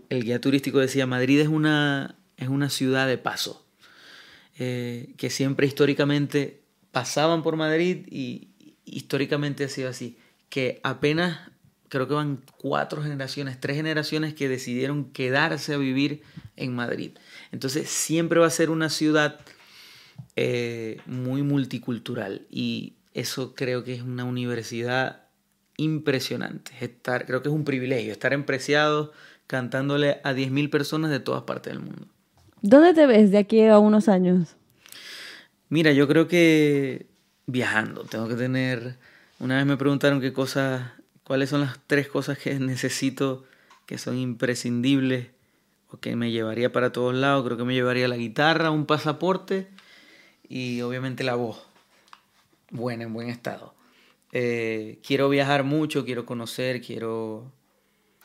el, 0.09 0.23
guía 0.23 0.41
turístico 0.41 0.79
decía, 0.79 1.05
Madrid 1.05 1.39
es 1.39 1.47
una, 1.47 2.15
es 2.37 2.49
una 2.49 2.69
ciudad 2.69 3.07
de 3.07 3.17
paso, 3.17 3.65
eh, 4.57 5.13
que 5.17 5.29
siempre 5.29 5.67
históricamente 5.67 6.63
pasaban 6.91 7.43
por 7.43 7.55
Madrid 7.55 8.07
y 8.09 8.49
históricamente 8.83 9.63
ha 9.63 9.69
sido 9.69 9.89
así, 9.89 10.17
que 10.49 10.81
apenas 10.83 11.50
creo 11.91 12.07
que 12.07 12.13
van 12.13 12.39
cuatro 12.55 13.03
generaciones, 13.03 13.59
tres 13.59 13.75
generaciones 13.75 14.33
que 14.33 14.47
decidieron 14.47 15.11
quedarse 15.11 15.73
a 15.73 15.77
vivir 15.77 16.23
en 16.55 16.73
Madrid. 16.73 17.11
Entonces 17.51 17.89
siempre 17.89 18.39
va 18.39 18.47
a 18.47 18.49
ser 18.49 18.69
una 18.69 18.89
ciudad 18.89 19.41
eh, 20.37 21.01
muy 21.05 21.43
multicultural 21.43 22.47
y 22.49 22.93
eso 23.13 23.55
creo 23.55 23.83
que 23.83 23.93
es 23.93 24.03
una 24.03 24.23
universidad 24.23 25.23
impresionante. 25.75 26.71
Estar, 26.79 27.25
creo 27.25 27.41
que 27.41 27.49
es 27.49 27.53
un 27.53 27.65
privilegio 27.65 28.13
estar 28.13 28.31
en 28.31 28.45
Preciados 28.45 29.09
cantándole 29.45 30.21
a 30.23 30.31
10.000 30.31 30.69
personas 30.69 31.11
de 31.11 31.19
todas 31.19 31.43
partes 31.43 31.73
del 31.73 31.83
mundo. 31.83 32.07
¿Dónde 32.61 32.93
te 32.93 33.05
ves 33.05 33.31
de 33.31 33.37
aquí 33.39 33.65
a 33.65 33.79
unos 33.79 34.07
años? 34.07 34.55
Mira, 35.67 35.91
yo 35.91 36.07
creo 36.07 36.29
que 36.29 37.07
viajando, 37.47 38.05
tengo 38.05 38.29
que 38.29 38.35
tener... 38.35 38.95
Una 39.39 39.57
vez 39.57 39.65
me 39.65 39.75
preguntaron 39.75 40.21
qué 40.21 40.31
cosas 40.31 40.83
cuáles 41.23 41.49
son 41.49 41.61
las 41.61 41.79
tres 41.87 42.07
cosas 42.07 42.37
que 42.37 42.53
necesito 42.59 43.45
que 43.85 43.97
son 43.97 44.17
imprescindibles 44.17 45.27
o 45.89 45.97
que 45.97 46.15
me 46.15 46.31
llevaría 46.31 46.71
para 46.71 46.91
todos 46.91 47.13
lados. 47.13 47.43
Creo 47.45 47.57
que 47.57 47.65
me 47.65 47.73
llevaría 47.73 48.07
la 48.07 48.17
guitarra, 48.17 48.71
un 48.71 48.85
pasaporte 48.85 49.67
y 50.47 50.81
obviamente 50.81 51.23
la 51.23 51.35
voz 51.35 51.65
buena, 52.69 53.03
en 53.03 53.13
buen 53.13 53.29
estado. 53.29 53.75
Eh, 54.31 54.99
quiero 55.05 55.27
viajar 55.29 55.63
mucho, 55.63 56.05
quiero 56.05 56.25
conocer, 56.25 56.81
quiero 56.81 57.51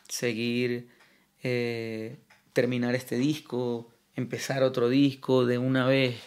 seguir, 0.09 0.88
eh, 1.43 2.19
terminar 2.53 2.95
este 2.95 3.17
disco, 3.17 3.91
empezar 4.15 4.62
otro 4.62 4.88
disco 4.88 5.47
de 5.47 5.59
una 5.59 5.87
vez. 5.87 6.21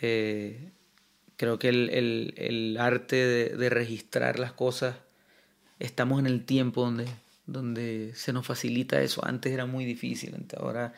Eh, 0.00 0.70
creo 1.36 1.58
que 1.58 1.68
el, 1.68 2.76
arte 2.80 3.16
de 3.56 3.68
registrar 3.68 4.38
las 4.38 4.52
cosas 4.52 4.96
estamos 5.80 6.20
en 6.20 6.26
el 6.26 6.44
tiempo 6.44 6.82
donde, 6.84 7.06
donde 7.46 8.12
se 8.14 8.32
nos 8.32 8.46
facilita 8.46 9.00
eso. 9.02 9.24
Antes 9.24 9.52
era 9.52 9.66
muy 9.66 9.84
difícil, 9.84 10.34
ahora 10.56 10.94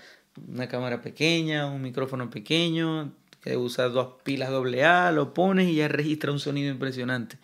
una 0.49 0.69
cámara 0.69 1.01
pequeña, 1.01 1.67
un 1.67 1.83
micrófono 1.83 2.29
pequeño, 2.29 3.13
que 3.43 3.57
usas 3.57 3.93
dos 3.93 4.15
pilas 4.23 4.51
AA, 4.51 5.13
lo 5.13 5.35
pones 5.35 5.69
y 5.69 5.77
ya 5.77 5.89
registra 5.89 6.33
un 6.33 6.41
sonido 6.41 6.71
impresionante. 6.71 7.39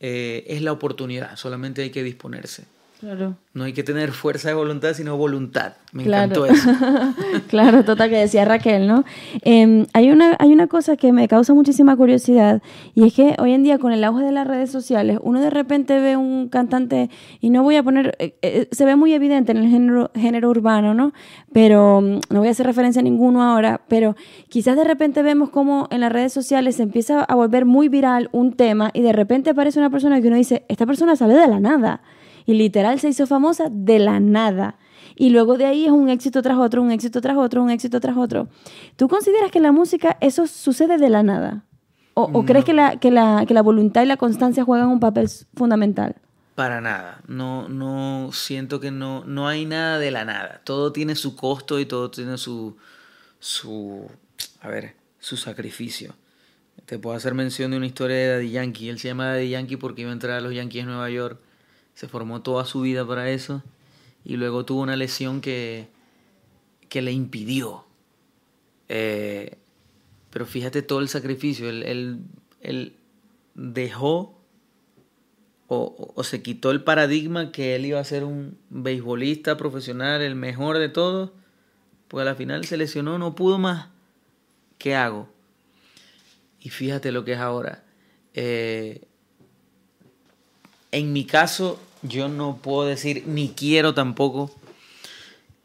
Eh, 0.00 0.44
es 0.48 0.62
la 0.62 0.72
oportunidad, 0.72 1.36
solamente 1.36 1.82
hay 1.82 1.90
que 1.90 2.02
disponerse. 2.02 2.64
Claro. 3.00 3.36
No 3.52 3.64
hay 3.64 3.74
que 3.74 3.82
tener 3.82 4.12
fuerza 4.12 4.48
de 4.48 4.54
voluntad, 4.54 4.94
sino 4.94 5.18
voluntad. 5.18 5.74
Me 5.92 6.04
claro. 6.04 6.46
encantó 6.46 6.46
eso. 6.46 6.70
claro, 7.48 7.84
total, 7.84 8.08
que 8.08 8.16
decía 8.16 8.46
Raquel, 8.46 8.86
¿no? 8.86 9.04
Eh, 9.42 9.86
hay, 9.92 10.10
una, 10.10 10.34
hay 10.38 10.50
una 10.50 10.66
cosa 10.66 10.96
que 10.96 11.12
me 11.12 11.28
causa 11.28 11.52
muchísima 11.52 11.94
curiosidad 11.96 12.62
y 12.94 13.06
es 13.06 13.12
que 13.14 13.36
hoy 13.38 13.52
en 13.52 13.62
día 13.62 13.78
con 13.78 13.92
el 13.92 14.02
auge 14.02 14.24
de 14.24 14.32
las 14.32 14.46
redes 14.46 14.70
sociales, 14.70 15.18
uno 15.22 15.40
de 15.40 15.50
repente 15.50 15.98
ve 16.00 16.16
un 16.16 16.48
cantante, 16.48 17.10
y 17.40 17.50
no 17.50 17.62
voy 17.62 17.76
a 17.76 17.82
poner, 17.82 18.16
eh, 18.18 18.34
eh, 18.40 18.68
se 18.72 18.84
ve 18.86 18.96
muy 18.96 19.12
evidente 19.12 19.52
en 19.52 19.58
el 19.58 19.68
género, 19.68 20.10
género 20.14 20.48
urbano, 20.48 20.94
¿no? 20.94 21.12
Pero 21.52 22.00
no 22.00 22.38
voy 22.38 22.48
a 22.48 22.52
hacer 22.52 22.66
referencia 22.66 23.00
a 23.00 23.02
ninguno 23.02 23.42
ahora, 23.42 23.82
pero 23.88 24.16
quizás 24.48 24.76
de 24.76 24.84
repente 24.84 25.22
vemos 25.22 25.50
como 25.50 25.86
en 25.90 26.00
las 26.00 26.12
redes 26.12 26.32
sociales 26.32 26.76
se 26.76 26.82
empieza 26.82 27.22
a 27.24 27.34
volver 27.34 27.66
muy 27.66 27.88
viral 27.88 28.30
un 28.32 28.54
tema 28.54 28.90
y 28.94 29.02
de 29.02 29.12
repente 29.12 29.50
aparece 29.50 29.78
una 29.78 29.90
persona 29.90 30.20
que 30.20 30.28
uno 30.28 30.36
dice, 30.36 30.64
esta 30.68 30.86
persona 30.86 31.14
sale 31.14 31.34
de 31.34 31.46
la 31.46 31.60
nada 31.60 32.00
y 32.46 32.54
literal 32.54 33.00
se 33.00 33.08
hizo 33.08 33.26
famosa 33.26 33.68
de 33.70 33.98
la 33.98 34.20
nada. 34.20 34.78
Y 35.16 35.30
luego 35.30 35.58
de 35.58 35.66
ahí 35.66 35.86
es 35.86 35.90
un 35.90 36.08
éxito 36.08 36.42
tras 36.42 36.58
otro, 36.58 36.82
un 36.82 36.92
éxito 36.92 37.20
tras 37.20 37.36
otro, 37.36 37.62
un 37.62 37.70
éxito 37.70 38.00
tras 38.00 38.16
otro. 38.16 38.48
¿Tú 38.96 39.08
consideras 39.08 39.50
que 39.50 39.58
en 39.58 39.64
la 39.64 39.72
música 39.72 40.16
eso 40.20 40.46
sucede 40.46 40.98
de 40.98 41.10
la 41.10 41.22
nada? 41.22 41.64
¿O, 42.18 42.46
crees 42.46 42.64
que 42.64 42.72
la, 42.72 42.96
que, 42.98 43.10
la, 43.10 43.44
que 43.46 43.52
la 43.52 43.60
voluntad 43.60 44.02
y 44.02 44.06
la 44.06 44.16
constancia 44.16 44.64
juegan 44.64 44.88
un 44.88 45.00
papel 45.00 45.28
fundamental? 45.54 46.16
Para 46.54 46.80
nada. 46.80 47.20
No, 47.26 47.68
no 47.68 48.30
siento 48.32 48.80
que 48.80 48.90
no, 48.90 49.22
no 49.26 49.48
hay 49.48 49.66
nada 49.66 49.98
de 49.98 50.10
la 50.10 50.24
nada. 50.24 50.62
Todo 50.64 50.92
tiene 50.92 51.14
su 51.14 51.36
costo 51.36 51.78
y 51.78 51.84
todo 51.84 52.10
tiene 52.10 52.38
su, 52.38 52.78
su, 53.38 54.10
a 54.62 54.68
ver, 54.68 54.96
su 55.18 55.36
sacrificio. 55.36 56.14
Te 56.86 56.98
puedo 56.98 57.14
hacer 57.14 57.34
mención 57.34 57.70
de 57.70 57.76
una 57.76 57.86
historia 57.86 58.16
de 58.16 58.28
Daddy 58.28 58.50
Yankee. 58.50 58.88
Él 58.88 58.98
se 58.98 59.08
llama 59.08 59.26
Daddy 59.26 59.50
Yankee 59.50 59.76
porque 59.76 60.00
iba 60.02 60.10
a 60.10 60.14
entrar 60.14 60.38
a 60.38 60.40
los 60.40 60.54
Yankees 60.54 60.84
en 60.84 60.86
Nueva 60.86 61.10
York. 61.10 61.38
Se 61.96 62.08
formó 62.08 62.42
toda 62.42 62.66
su 62.66 62.82
vida 62.82 63.06
para 63.06 63.30
eso. 63.30 63.62
Y 64.22 64.36
luego 64.36 64.64
tuvo 64.64 64.82
una 64.82 64.96
lesión 64.96 65.40
que, 65.40 65.88
que 66.90 67.00
le 67.00 67.10
impidió. 67.10 67.84
Eh, 68.88 69.56
pero 70.30 70.44
fíjate 70.44 70.82
todo 70.82 71.00
el 71.00 71.08
sacrificio. 71.08 71.70
Él, 71.70 72.20
él, 72.60 72.96
dejó 73.54 74.38
o, 75.68 76.22
se 76.22 76.42
quitó 76.42 76.70
el 76.70 76.84
paradigma 76.84 77.50
que 77.50 77.74
él 77.74 77.86
iba 77.86 77.98
a 77.98 78.04
ser 78.04 78.22
un 78.22 78.58
beisbolista 78.68 79.56
profesional, 79.56 80.20
el 80.20 80.34
mejor 80.34 80.76
de 80.76 80.90
todos, 80.90 81.30
pues 82.08 82.20
a 82.20 82.24
la 82.26 82.34
final 82.34 82.66
se 82.66 82.76
lesionó, 82.76 83.18
no 83.18 83.34
pudo 83.34 83.58
más. 83.58 83.88
¿Qué 84.76 84.94
hago? 84.94 85.30
Y 86.60 86.68
fíjate 86.68 87.12
lo 87.12 87.24
que 87.24 87.32
es 87.32 87.38
ahora. 87.38 87.82
Eh, 88.34 89.08
en 90.92 91.12
mi 91.14 91.24
caso, 91.24 91.80
yo 92.02 92.28
no 92.28 92.56
puedo 92.56 92.86
decir, 92.86 93.24
ni 93.26 93.50
quiero 93.50 93.94
tampoco 93.94 94.54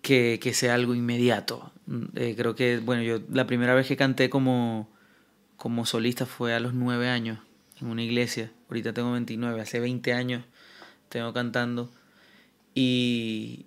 que, 0.02 0.40
sea 0.54 0.76
algo 0.76 0.96
inmediato. 0.96 1.72
Eh, 2.16 2.36
creo 2.38 2.56
que, 2.56 2.80
bueno, 2.80 3.04
yo 3.04 3.20
la 3.32 3.48
primera 3.48 3.74
vez 3.74 3.88
que 3.88 3.98
canté 3.98 4.30
como, 4.30 4.90
como 5.58 5.86
solista 5.86 6.26
fue 6.26 6.54
a 6.54 6.60
los 6.60 6.74
nueve 6.74 7.10
años 7.10 7.40
en 7.80 7.88
una 7.88 8.04
iglesia. 8.04 8.52
Ahorita 8.70 8.94
tengo 8.94 9.12
29, 9.12 9.62
hace 9.62 9.80
20 9.80 10.14
años 10.14 10.44
tengo 11.10 11.34
cantando. 11.34 11.92
Y, 12.74 13.66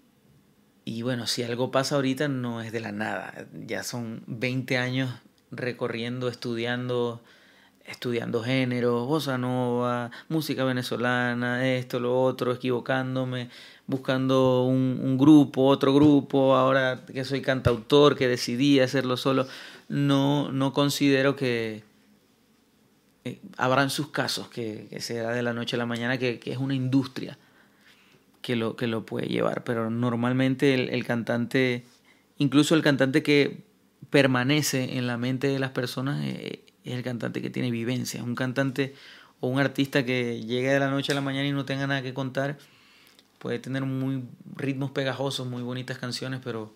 y 0.84 1.02
bueno, 1.02 1.26
si 1.26 1.42
algo 1.42 1.70
pasa 1.70 1.96
ahorita 1.96 2.28
no 2.28 2.62
es 2.62 2.72
de 2.72 2.80
la 2.80 2.92
nada. 2.92 3.46
Ya 3.66 3.82
son 3.82 4.22
20 4.26 4.78
años 4.78 5.10
recorriendo, 5.50 6.28
estudiando, 6.28 7.22
estudiando 7.84 8.42
género, 8.42 9.04
bossa 9.04 9.36
nova, 9.36 10.10
música 10.28 10.64
venezolana, 10.64 11.68
esto, 11.68 12.00
lo 12.00 12.20
otro, 12.22 12.52
equivocándome, 12.52 13.50
buscando 13.86 14.64
un, 14.64 15.18
grupo, 15.18 15.66
otro 15.66 15.94
grupo, 15.94 16.56
ahora 16.56 17.04
que 17.06 17.24
soy 17.24 17.42
cantautor, 17.42 18.16
que 18.16 18.28
decidí 18.28 18.80
hacerlo 18.80 19.16
solo, 19.16 19.46
no, 19.88 20.50
no 20.50 20.72
considero 20.72 21.36
que, 21.36 21.84
eh, 23.24 23.40
habrán 23.56 23.90
sus 23.90 24.08
casos 24.08 24.48
que, 24.48 24.86
que 24.90 25.00
sea 25.00 25.30
de 25.30 25.42
la 25.42 25.52
noche 25.52 25.76
a 25.76 25.78
la 25.78 25.86
mañana, 25.86 26.18
que, 26.18 26.40
es 26.44 26.58
una 26.58 26.74
industria 26.74 27.38
que 28.40 28.56
lo, 28.56 28.76
que 28.76 28.86
lo 28.86 29.04
puede 29.04 29.26
llevar, 29.26 29.64
pero 29.64 29.90
normalmente 29.90 30.74
el, 30.74 31.04
cantante, 31.04 31.84
incluso 32.38 32.74
el 32.74 32.82
cantante 32.82 33.22
que 33.22 33.64
permanece 34.10 34.96
en 34.96 35.06
la 35.06 35.16
mente 35.16 35.48
de 35.48 35.58
las 35.58 35.70
personas, 35.70 36.22
eh, 36.24 36.62
es 36.84 36.94
el 36.94 37.02
cantante 37.02 37.42
que 37.42 37.50
tiene 37.50 37.70
vivencia, 37.70 38.22
un 38.22 38.34
cantante 38.34 38.94
o 39.40 39.48
un 39.48 39.58
artista 39.58 40.04
que 40.04 40.40
llegue 40.40 40.72
de 40.72 40.78
la 40.78 40.90
noche 40.90 41.12
a 41.12 41.14
la 41.14 41.20
mañana 41.20 41.46
y 41.46 41.52
no 41.52 41.64
tenga 41.64 41.86
nada 41.86 42.02
que 42.02 42.14
contar, 42.14 42.58
puede 43.38 43.58
tener 43.58 43.84
muy 43.84 44.24
ritmos 44.54 44.90
pegajosos, 44.90 45.46
muy 45.46 45.62
bonitas 45.62 45.98
canciones, 45.98 46.40
pero 46.42 46.74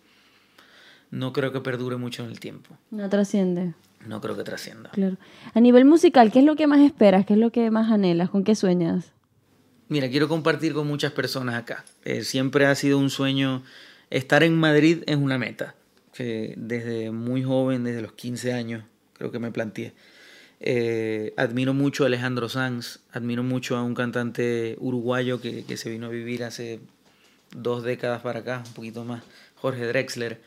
no 1.11 1.33
creo 1.33 1.53
que 1.53 1.61
perdure 1.61 1.97
mucho 1.97 2.25
en 2.25 2.31
el 2.31 2.41
tiempo. 2.41 2.77
No 2.91 3.09
trasciende 3.09 3.75
no 4.07 4.21
creo 4.21 4.37
que 4.37 4.45
trascienda. 4.45 4.91
Claro. 4.91 5.17
A 5.55 5.61
nivel 5.61 5.85
musical, 5.85 6.31
¿qué 6.33 6.41
es 6.41 6.45
lo 6.45 6.57
que 6.57 6.67
más 6.67 6.81
esperas? 6.81 7.27
¿Qué 7.27 7.35
es 7.35 7.39
lo 7.39 7.51
que 7.51 7.71
más 7.71 7.91
anhelas? 7.91 8.31
¿Con 8.31 8.45
qué 8.45 8.55
sueñas? 8.55 9.13
Mira, 9.89 10.09
quiero 10.09 10.29
compartir 10.29 10.75
con 10.75 10.87
muchas 10.87 11.13
personas 11.13 11.55
acá. 11.57 11.85
Eh, 12.05 12.25
siempre 12.25 12.67
ha 12.67 12.75
sido 12.75 12.99
un 12.99 13.11
sueño. 13.11 13.63
Estar 14.11 14.43
en 14.43 14.57
Madrid 14.57 15.03
es 15.07 15.17
una 15.17 15.39
meta. 15.39 15.75
Que 16.13 16.55
desde 16.57 17.11
muy 17.11 17.43
joven, 17.43 17.85
desde 17.85 18.03
los 18.03 18.13
15 18.13 18.53
años, 18.53 18.85
creo 19.19 19.31
que 19.31 19.39
me 19.39 19.51
planteé. 19.51 19.93
Eh, 20.61 21.35
admiro 21.37 21.75
mucho 21.75 22.05
a 22.05 22.07
Alejandro 22.07 22.49
Sanz, 22.49 23.01
admiro 23.13 23.43
mucho 23.43 23.77
a 23.77 23.83
un 23.83 23.95
cantante 23.95 24.77
uruguayo 24.81 25.41
que, 25.41 25.65
que, 25.65 25.77
se 25.77 25.91
vino 25.91 26.07
a 26.07 26.09
vivir 26.09 26.43
hace 26.43 26.81
dos 27.55 27.83
décadas 27.85 28.23
para 28.23 28.41
acá, 28.41 28.63
un 28.67 28.73
poquito 28.73 29.05
más, 29.05 29.23
Jorge 29.57 29.87
Drexler. 29.87 30.41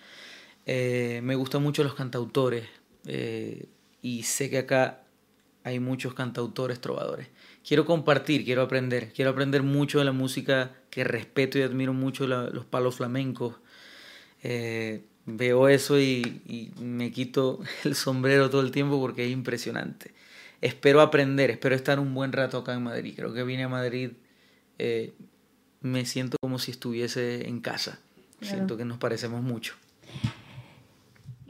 Eh, 0.66 1.22
me 1.24 1.36
gustan 1.36 1.64
mucho 1.64 1.84
los 1.84 1.96
cantautores, 1.96 2.66
eh, 3.06 3.66
y 4.02 4.24
sé 4.24 4.50
que 4.50 4.60
acá 4.60 5.04
hay 5.64 5.80
muchos 5.80 6.14
cantautores, 6.14 6.82
trovadores. 6.82 7.28
Quiero 7.66 7.86
compartir, 7.86 8.44
quiero 8.44 8.64
aprender, 8.64 9.12
quiero 9.14 9.32
aprender 9.32 9.64
mucho 9.64 10.00
de 10.00 10.06
la 10.06 10.12
música 10.12 10.72
que 10.90 11.04
respeto 11.04 11.60
y 11.60 11.62
admiro 11.62 11.94
mucho 11.94 12.28
los 12.28 12.66
palos 12.66 12.96
flamencos. 12.96 13.56
Veo 15.26 15.68
eso 15.68 16.00
y, 16.00 16.72
me 16.80 17.12
quito 17.12 17.60
el 17.84 17.96
sombrero 17.96 18.50
todo 18.50 18.62
el 18.62 18.72
tiempo 18.72 19.00
porque 19.00 19.26
es 19.26 19.32
impresionante. 19.32 20.14
Espero 20.62 21.02
aprender, 21.02 21.50
espero 21.50 21.76
estar 21.76 22.00
un 22.00 22.14
buen 22.14 22.32
rato 22.32 22.60
acá 22.60 22.74
en 22.74 22.84
Madrid. 22.84 23.14
Creo 23.16 23.34
que 23.34 23.44
vine 23.44 23.64
a 23.64 23.70
Madrid, 23.70 24.12
eh, 24.78 25.14
me 25.82 26.06
siento 26.06 26.38
como 26.40 26.60
si 26.60 26.72
estuviese 26.72 27.48
en 27.48 27.62
casa. 27.62 28.00
Siento 28.42 28.76
que 28.76 28.86
nos 28.86 28.98
parecemos 28.98 29.44
mucho 29.44 29.76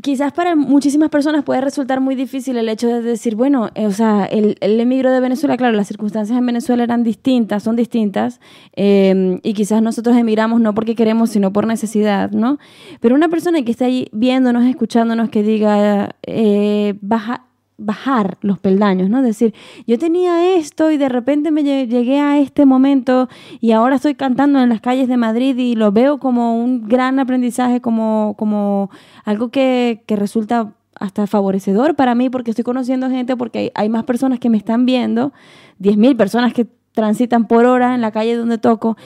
quizás 0.01 0.33
para 0.33 0.55
muchísimas 0.55 1.09
personas 1.09 1.43
puede 1.43 1.61
resultar 1.61 2.01
muy 2.01 2.15
difícil 2.15 2.57
el 2.57 2.69
hecho 2.69 2.87
de 2.87 3.01
decir, 3.01 3.35
bueno, 3.35 3.69
eh, 3.75 3.85
o 3.85 3.91
sea, 3.91 4.25
el, 4.25 4.57
el 4.61 4.79
emigró 4.79 5.11
de 5.11 5.19
Venezuela, 5.19 5.57
claro, 5.57 5.75
las 5.75 5.87
circunstancias 5.87 6.37
en 6.37 6.45
Venezuela 6.45 6.83
eran 6.83 7.03
distintas, 7.03 7.63
son 7.63 7.75
distintas, 7.75 8.39
eh, 8.75 9.39
y 9.43 9.53
quizás 9.53 9.81
nosotros 9.81 10.15
emigramos 10.17 10.59
no 10.61 10.73
porque 10.73 10.95
queremos, 10.95 11.29
sino 11.29 11.53
por 11.53 11.67
necesidad, 11.67 12.31
¿no? 12.31 12.59
Pero 12.99 13.15
una 13.15 13.29
persona 13.29 13.61
que 13.63 13.71
está 13.71 13.85
ahí 13.85 14.09
viéndonos, 14.11 14.65
escuchándonos, 14.65 15.29
que 15.29 15.43
diga, 15.43 16.15
eh, 16.23 16.95
baja, 17.01 17.45
bajar 17.81 18.37
los 18.41 18.59
peldaños, 18.59 19.09
¿no? 19.09 19.21
Decir, 19.21 19.53
yo 19.87 19.97
tenía 19.97 20.55
esto 20.55 20.91
y 20.91 20.97
de 20.97 21.09
repente 21.09 21.51
me 21.51 21.63
llegué 21.63 22.19
a 22.19 22.37
este 22.37 22.65
momento 22.65 23.27
y 23.59 23.71
ahora 23.71 23.95
estoy 23.95 24.15
cantando 24.15 24.59
en 24.61 24.69
las 24.69 24.81
calles 24.81 25.07
de 25.07 25.17
Madrid 25.17 25.57
y 25.57 25.75
lo 25.75 25.91
veo 25.91 26.19
como 26.19 26.57
un 26.57 26.87
gran 26.87 27.19
aprendizaje, 27.19 27.81
como, 27.81 28.35
como 28.37 28.89
algo 29.25 29.49
que, 29.49 30.03
que 30.05 30.15
resulta 30.15 30.73
hasta 30.95 31.25
favorecedor 31.25 31.95
para 31.95 32.13
mí 32.13 32.29
porque 32.29 32.51
estoy 32.51 32.63
conociendo 32.63 33.09
gente, 33.09 33.35
porque 33.35 33.59
hay, 33.59 33.71
hay 33.73 33.89
más 33.89 34.03
personas 34.03 34.39
que 34.39 34.49
me 34.49 34.57
están 34.57 34.85
viendo, 34.85 35.33
10.000 35.79 36.15
personas 36.15 36.53
que 36.53 36.67
transitan 36.93 37.47
por 37.47 37.65
hora 37.65 37.95
en 37.95 38.01
la 38.01 38.11
calle 38.11 38.35
donde 38.35 38.57
toco 38.57 38.97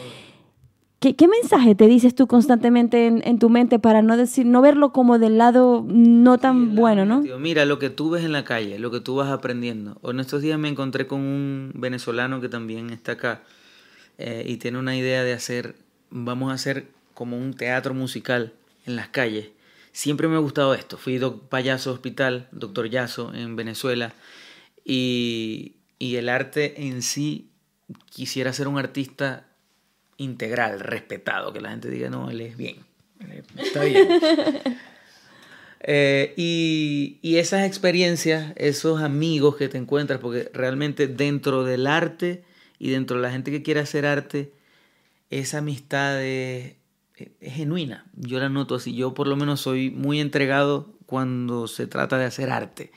¿Qué, 1.13 1.27
mensaje 1.27 1.75
te 1.75 1.87
dices 1.87 2.15
tú 2.15 2.25
constantemente 2.25 3.05
en, 3.05 3.39
tu 3.39 3.49
mente 3.49 3.77
para 3.77 4.01
no 4.01 4.17
decir, 4.17 4.45
no 4.45 4.61
verlo 4.61 4.91
como 4.91 5.19
del 5.19 5.37
lado 5.37 5.85
no 5.87 6.39
tan 6.39 6.73
bueno, 6.75 7.05
¿no? 7.05 7.21
Mira, 7.37 7.65
lo 7.65 7.77
que 7.77 7.91
tú 7.91 8.09
ves 8.09 8.23
en 8.23 8.31
la 8.31 8.43
calle, 8.43 8.79
lo 8.79 8.89
que 8.89 9.01
tú 9.01 9.15
vas 9.15 9.29
aprendiendo. 9.29 9.99
En 10.03 10.19
estos 10.19 10.41
días 10.41 10.57
me 10.57 10.67
encontré 10.67 11.05
con 11.05 11.19
un 11.19 11.71
venezolano 11.75 12.41
que 12.41 12.49
también 12.49 12.89
está 12.89 13.13
acá 13.13 13.43
eh, 14.17 14.43
y 14.47 14.57
tiene 14.57 14.79
una 14.79 14.95
idea 14.95 15.23
de 15.23 15.33
hacer, 15.33 15.75
vamos 16.09 16.49
a 16.49 16.55
hacer 16.55 16.87
como 17.13 17.37
un 17.37 17.53
teatro 17.53 17.93
musical 17.93 18.53
en 18.87 18.95
las 18.95 19.09
calles. 19.09 19.49
Siempre 19.91 20.27
me 20.27 20.35
ha 20.35 20.39
gustado 20.39 20.73
esto. 20.73 20.97
Fui 20.97 21.21
payaso 21.49 21.93
hospital, 21.93 22.47
doctor 22.51 22.89
Yaso, 22.89 23.33
en 23.33 23.55
Venezuela. 23.55 24.13
Y, 24.83 25.75
y 25.99 26.15
el 26.15 26.29
arte 26.29 26.87
en 26.87 27.01
sí, 27.01 27.49
quisiera 28.09 28.51
ser 28.53 28.67
un 28.67 28.77
artista 28.77 29.45
integral, 30.17 30.79
respetado, 30.79 31.53
que 31.53 31.61
la 31.61 31.71
gente 31.71 31.89
diga, 31.89 32.09
no, 32.09 32.29
él 32.29 32.41
es 32.41 32.57
bien, 32.57 32.77
está 33.57 33.83
bien. 33.83 34.07
Eh, 35.87 36.33
y, 36.35 37.19
y, 37.21 37.37
esas 37.37 37.63
experiencias, 37.63 38.53
esos 38.55 39.03
amigos 39.03 39.55
que 39.55 39.69
te 39.69 39.77
encuentras, 39.77 40.19
porque 40.19 40.49
realmente 40.51 41.05
dentro 41.05 41.63
del 41.63 41.85
arte 41.85 42.43
y 42.79 42.89
dentro 42.89 43.17
de 43.17 43.21
la 43.21 43.31
gente 43.31 43.51
que 43.51 43.61
quiere 43.61 43.81
hacer 43.81 44.07
arte, 44.07 44.51
esa 45.29 45.59
amistad 45.59 46.23
es, 46.23 46.75
genuina. 47.41 48.05
Yo 48.15 48.39
la 48.39 48.49
noto 48.49 48.75
así. 48.75 48.93
Yo 48.95 49.13
por 49.13 49.27
lo 49.27 49.35
menos 49.35 49.61
soy 49.61 49.89
muy 49.89 50.19
entregado 50.19 50.93
cuando 51.05 51.67
se 51.67 51.87
trata 51.87 52.17
de 52.17 52.25
hacer 52.25 52.49
arte. 52.49 52.91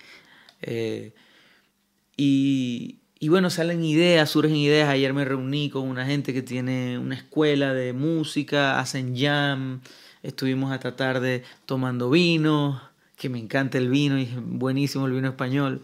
Eh, 0.62 1.14
y, 2.16 2.98
y 3.20 3.28
bueno, 3.28 3.50
salen 3.50 3.84
ideas, 3.84 4.30
surgen 4.30 4.56
ideas. 4.56 4.88
Ayer 4.88 5.12
me 5.12 5.24
reuní 5.24 5.70
con 5.70 5.88
una 5.88 6.06
gente 6.06 6.32
que 6.32 6.42
tiene 6.42 6.98
una 6.98 7.16
escuela 7.16 7.74
de 7.74 7.92
música, 7.92 8.78
hacen 8.78 9.16
jam. 9.16 9.80
Estuvimos 10.22 10.72
hasta 10.72 10.94
tarde 10.94 11.42
tomando 11.66 12.10
vino, 12.10 12.80
que 13.16 13.28
me 13.28 13.38
encanta 13.38 13.78
el 13.78 13.88
vino 13.88 14.18
y 14.18 14.22
es 14.22 14.30
buenísimo 14.36 15.06
el 15.06 15.12
vino 15.12 15.28
español. 15.28 15.82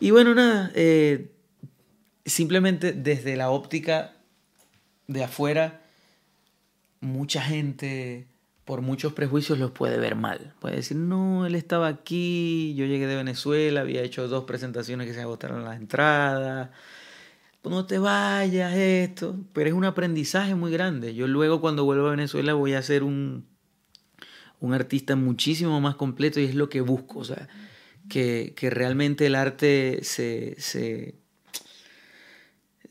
Y 0.00 0.10
bueno, 0.10 0.34
nada, 0.34 0.70
eh, 0.74 1.30
simplemente 2.26 2.92
desde 2.92 3.36
la 3.36 3.50
óptica 3.50 4.12
de 5.06 5.24
afuera, 5.24 5.82
mucha 7.00 7.40
gente 7.40 8.26
por 8.64 8.80
muchos 8.80 9.12
prejuicios 9.12 9.58
los 9.58 9.70
puede 9.72 9.98
ver 9.98 10.16
mal. 10.16 10.54
Puede 10.60 10.76
decir, 10.76 10.96
no, 10.96 11.46
él 11.46 11.54
estaba 11.54 11.88
aquí, 11.88 12.74
yo 12.76 12.86
llegué 12.86 13.06
de 13.06 13.16
Venezuela, 13.16 13.82
había 13.82 14.02
hecho 14.02 14.28
dos 14.28 14.44
presentaciones 14.44 15.06
que 15.06 15.14
se 15.14 15.20
agotaron 15.20 15.64
las 15.64 15.76
entradas, 15.76 16.70
no 17.70 17.86
te 17.86 17.98
vayas, 17.98 18.74
esto. 18.74 19.36
Pero 19.52 19.68
es 19.68 19.74
un 19.74 19.84
aprendizaje 19.84 20.54
muy 20.54 20.70
grande. 20.70 21.14
Yo 21.14 21.26
luego 21.26 21.60
cuando 21.60 21.84
vuelvo 21.84 22.08
a 22.08 22.10
Venezuela 22.10 22.54
voy 22.54 22.74
a 22.74 22.82
ser 22.82 23.02
un, 23.02 23.46
un 24.60 24.74
artista 24.74 25.16
muchísimo 25.16 25.80
más 25.80 25.96
completo 25.96 26.40
y 26.40 26.44
es 26.44 26.54
lo 26.54 26.68
que 26.68 26.80
busco. 26.80 27.20
O 27.20 27.24
sea, 27.24 27.48
que, 28.08 28.54
que 28.56 28.70
realmente 28.70 29.26
el 29.26 29.34
arte 29.34 30.00
se, 30.02 30.56
se, 30.58 31.14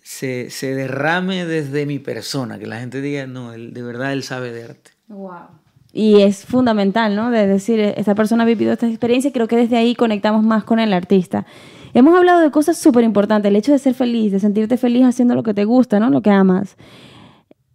se, 0.02 0.50
se 0.50 0.76
derrame 0.76 1.46
desde 1.46 1.86
mi 1.86 2.00
persona, 2.00 2.60
que 2.60 2.68
la 2.68 2.80
gente 2.80 3.02
diga, 3.02 3.28
no, 3.28 3.52
de 3.52 3.82
verdad 3.82 4.14
él 4.14 4.24
sabe 4.24 4.52
de 4.52 4.64
arte. 4.64 4.92
Wow. 5.08 5.63
Y 5.96 6.22
es 6.22 6.44
fundamental, 6.44 7.16
¿no? 7.16 7.30
De 7.30 7.46
decir, 7.46 7.80
esta 7.80 8.16
persona 8.16 8.44
ha 8.44 8.48
vivido 8.48 8.74
esta 8.74 8.88
experiencia, 8.88 9.32
creo 9.32 9.48
que 9.48 9.56
desde 9.56 9.78
ahí 9.78 9.94
conectamos 9.94 10.44
más 10.44 10.64
con 10.64 10.80
el 10.80 10.92
artista. 10.92 11.46
Hemos 11.94 12.18
hablado 12.18 12.42
de 12.42 12.50
cosas 12.50 12.80
súper 12.80 13.04
importantes, 13.04 13.50
el 13.50 13.56
hecho 13.56 13.72
de 13.72 13.78
ser 13.78 13.94
feliz, 13.94 14.32
de 14.32 14.40
sentirte 14.40 14.78
feliz 14.78 15.06
haciendo 15.06 15.36
lo 15.36 15.44
que 15.44 15.54
te 15.54 15.66
gusta, 15.66 16.00
¿no? 16.00 16.10
Lo 16.10 16.24
que 16.24 16.32
amas. 16.32 16.76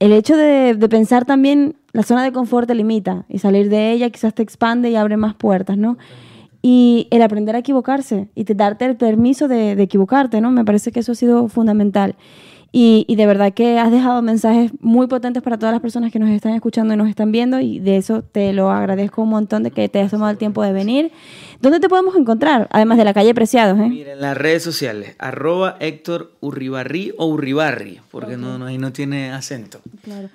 El 0.00 0.12
hecho 0.12 0.36
de, 0.36 0.76
pensar 0.90 1.24
también, 1.24 1.76
la 1.92 2.02
zona 2.02 2.24
de 2.24 2.32
confort 2.32 2.66
te 2.66 2.74
limita 2.74 3.24
y 3.28 3.38
salir 3.38 3.68
de 3.68 3.92
ella 3.92 4.10
quizás 4.10 4.34
te 4.34 4.42
expande 4.42 4.90
y 4.90 4.96
abre 4.96 5.16
más 5.16 5.34
puertas, 5.36 5.78
¿no? 5.78 5.96
Y 6.60 7.06
el 7.12 7.22
aprender 7.22 7.54
a 7.54 7.60
equivocarse 7.60 8.28
y 8.34 8.42
te, 8.42 8.56
darte 8.56 8.84
el 8.84 8.96
permiso 8.96 9.46
de 9.46 9.80
equivocarte, 9.80 10.40
¿no? 10.40 10.50
Me 10.50 10.64
parece 10.64 10.90
que 10.90 11.00
eso 11.00 11.12
ha 11.12 11.14
sido 11.14 11.46
fundamental. 11.46 12.16
Y, 12.70 13.06
y, 13.08 13.16
de 13.16 13.26
verdad 13.26 13.54
que 13.54 13.78
has 13.78 13.90
dejado 13.90 14.20
mensajes 14.20 14.72
muy 14.80 15.06
potentes 15.06 15.42
para 15.42 15.58
todas 15.58 15.72
las 15.72 15.80
personas 15.80 16.12
que 16.12 16.18
nos 16.18 16.28
están 16.28 16.52
escuchando 16.52 16.92
y 16.92 16.98
nos 16.98 17.08
están 17.08 17.32
viendo 17.32 17.60
y 17.60 17.78
de 17.78 17.96
eso 17.96 18.22
te 18.22 18.52
lo 18.52 18.70
agradezco 18.70 19.22
un 19.22 19.30
montón 19.30 19.62
de 19.62 19.70
que 19.70 19.88
te 19.88 20.00
hayas 20.00 20.10
tomado 20.10 20.30
el 20.30 20.36
tiempo 20.36 20.62
de 20.62 20.72
venir. 20.72 21.10
¿Dónde 21.62 21.80
te 21.80 21.88
podemos 21.88 22.14
encontrar? 22.14 22.68
Además 22.70 22.98
de 22.98 23.04
la 23.04 23.14
calle 23.14 23.34
Preciados, 23.34 23.78
¿eh? 23.78 23.88
Mira, 23.88 24.12
en 24.12 24.20
las 24.20 24.36
redes 24.36 24.62
sociales, 24.62 25.16
arroba 25.18 25.76
Héctor 25.80 26.32
Urribarri 26.40 27.14
o 27.16 27.26
Urribarri, 27.26 28.00
porque 28.10 28.34
okay. 28.34 28.44
no, 28.44 28.58
no, 28.58 28.66
ahí 28.66 28.76
no 28.76 28.92
tiene 28.92 29.32
acento. 29.32 29.80
Claro. 30.02 30.28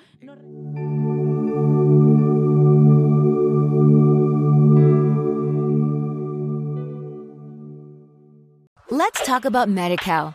Let's 8.90 9.24
talk 9.24 9.44
about 9.44 9.68
MediCal. 9.68 10.34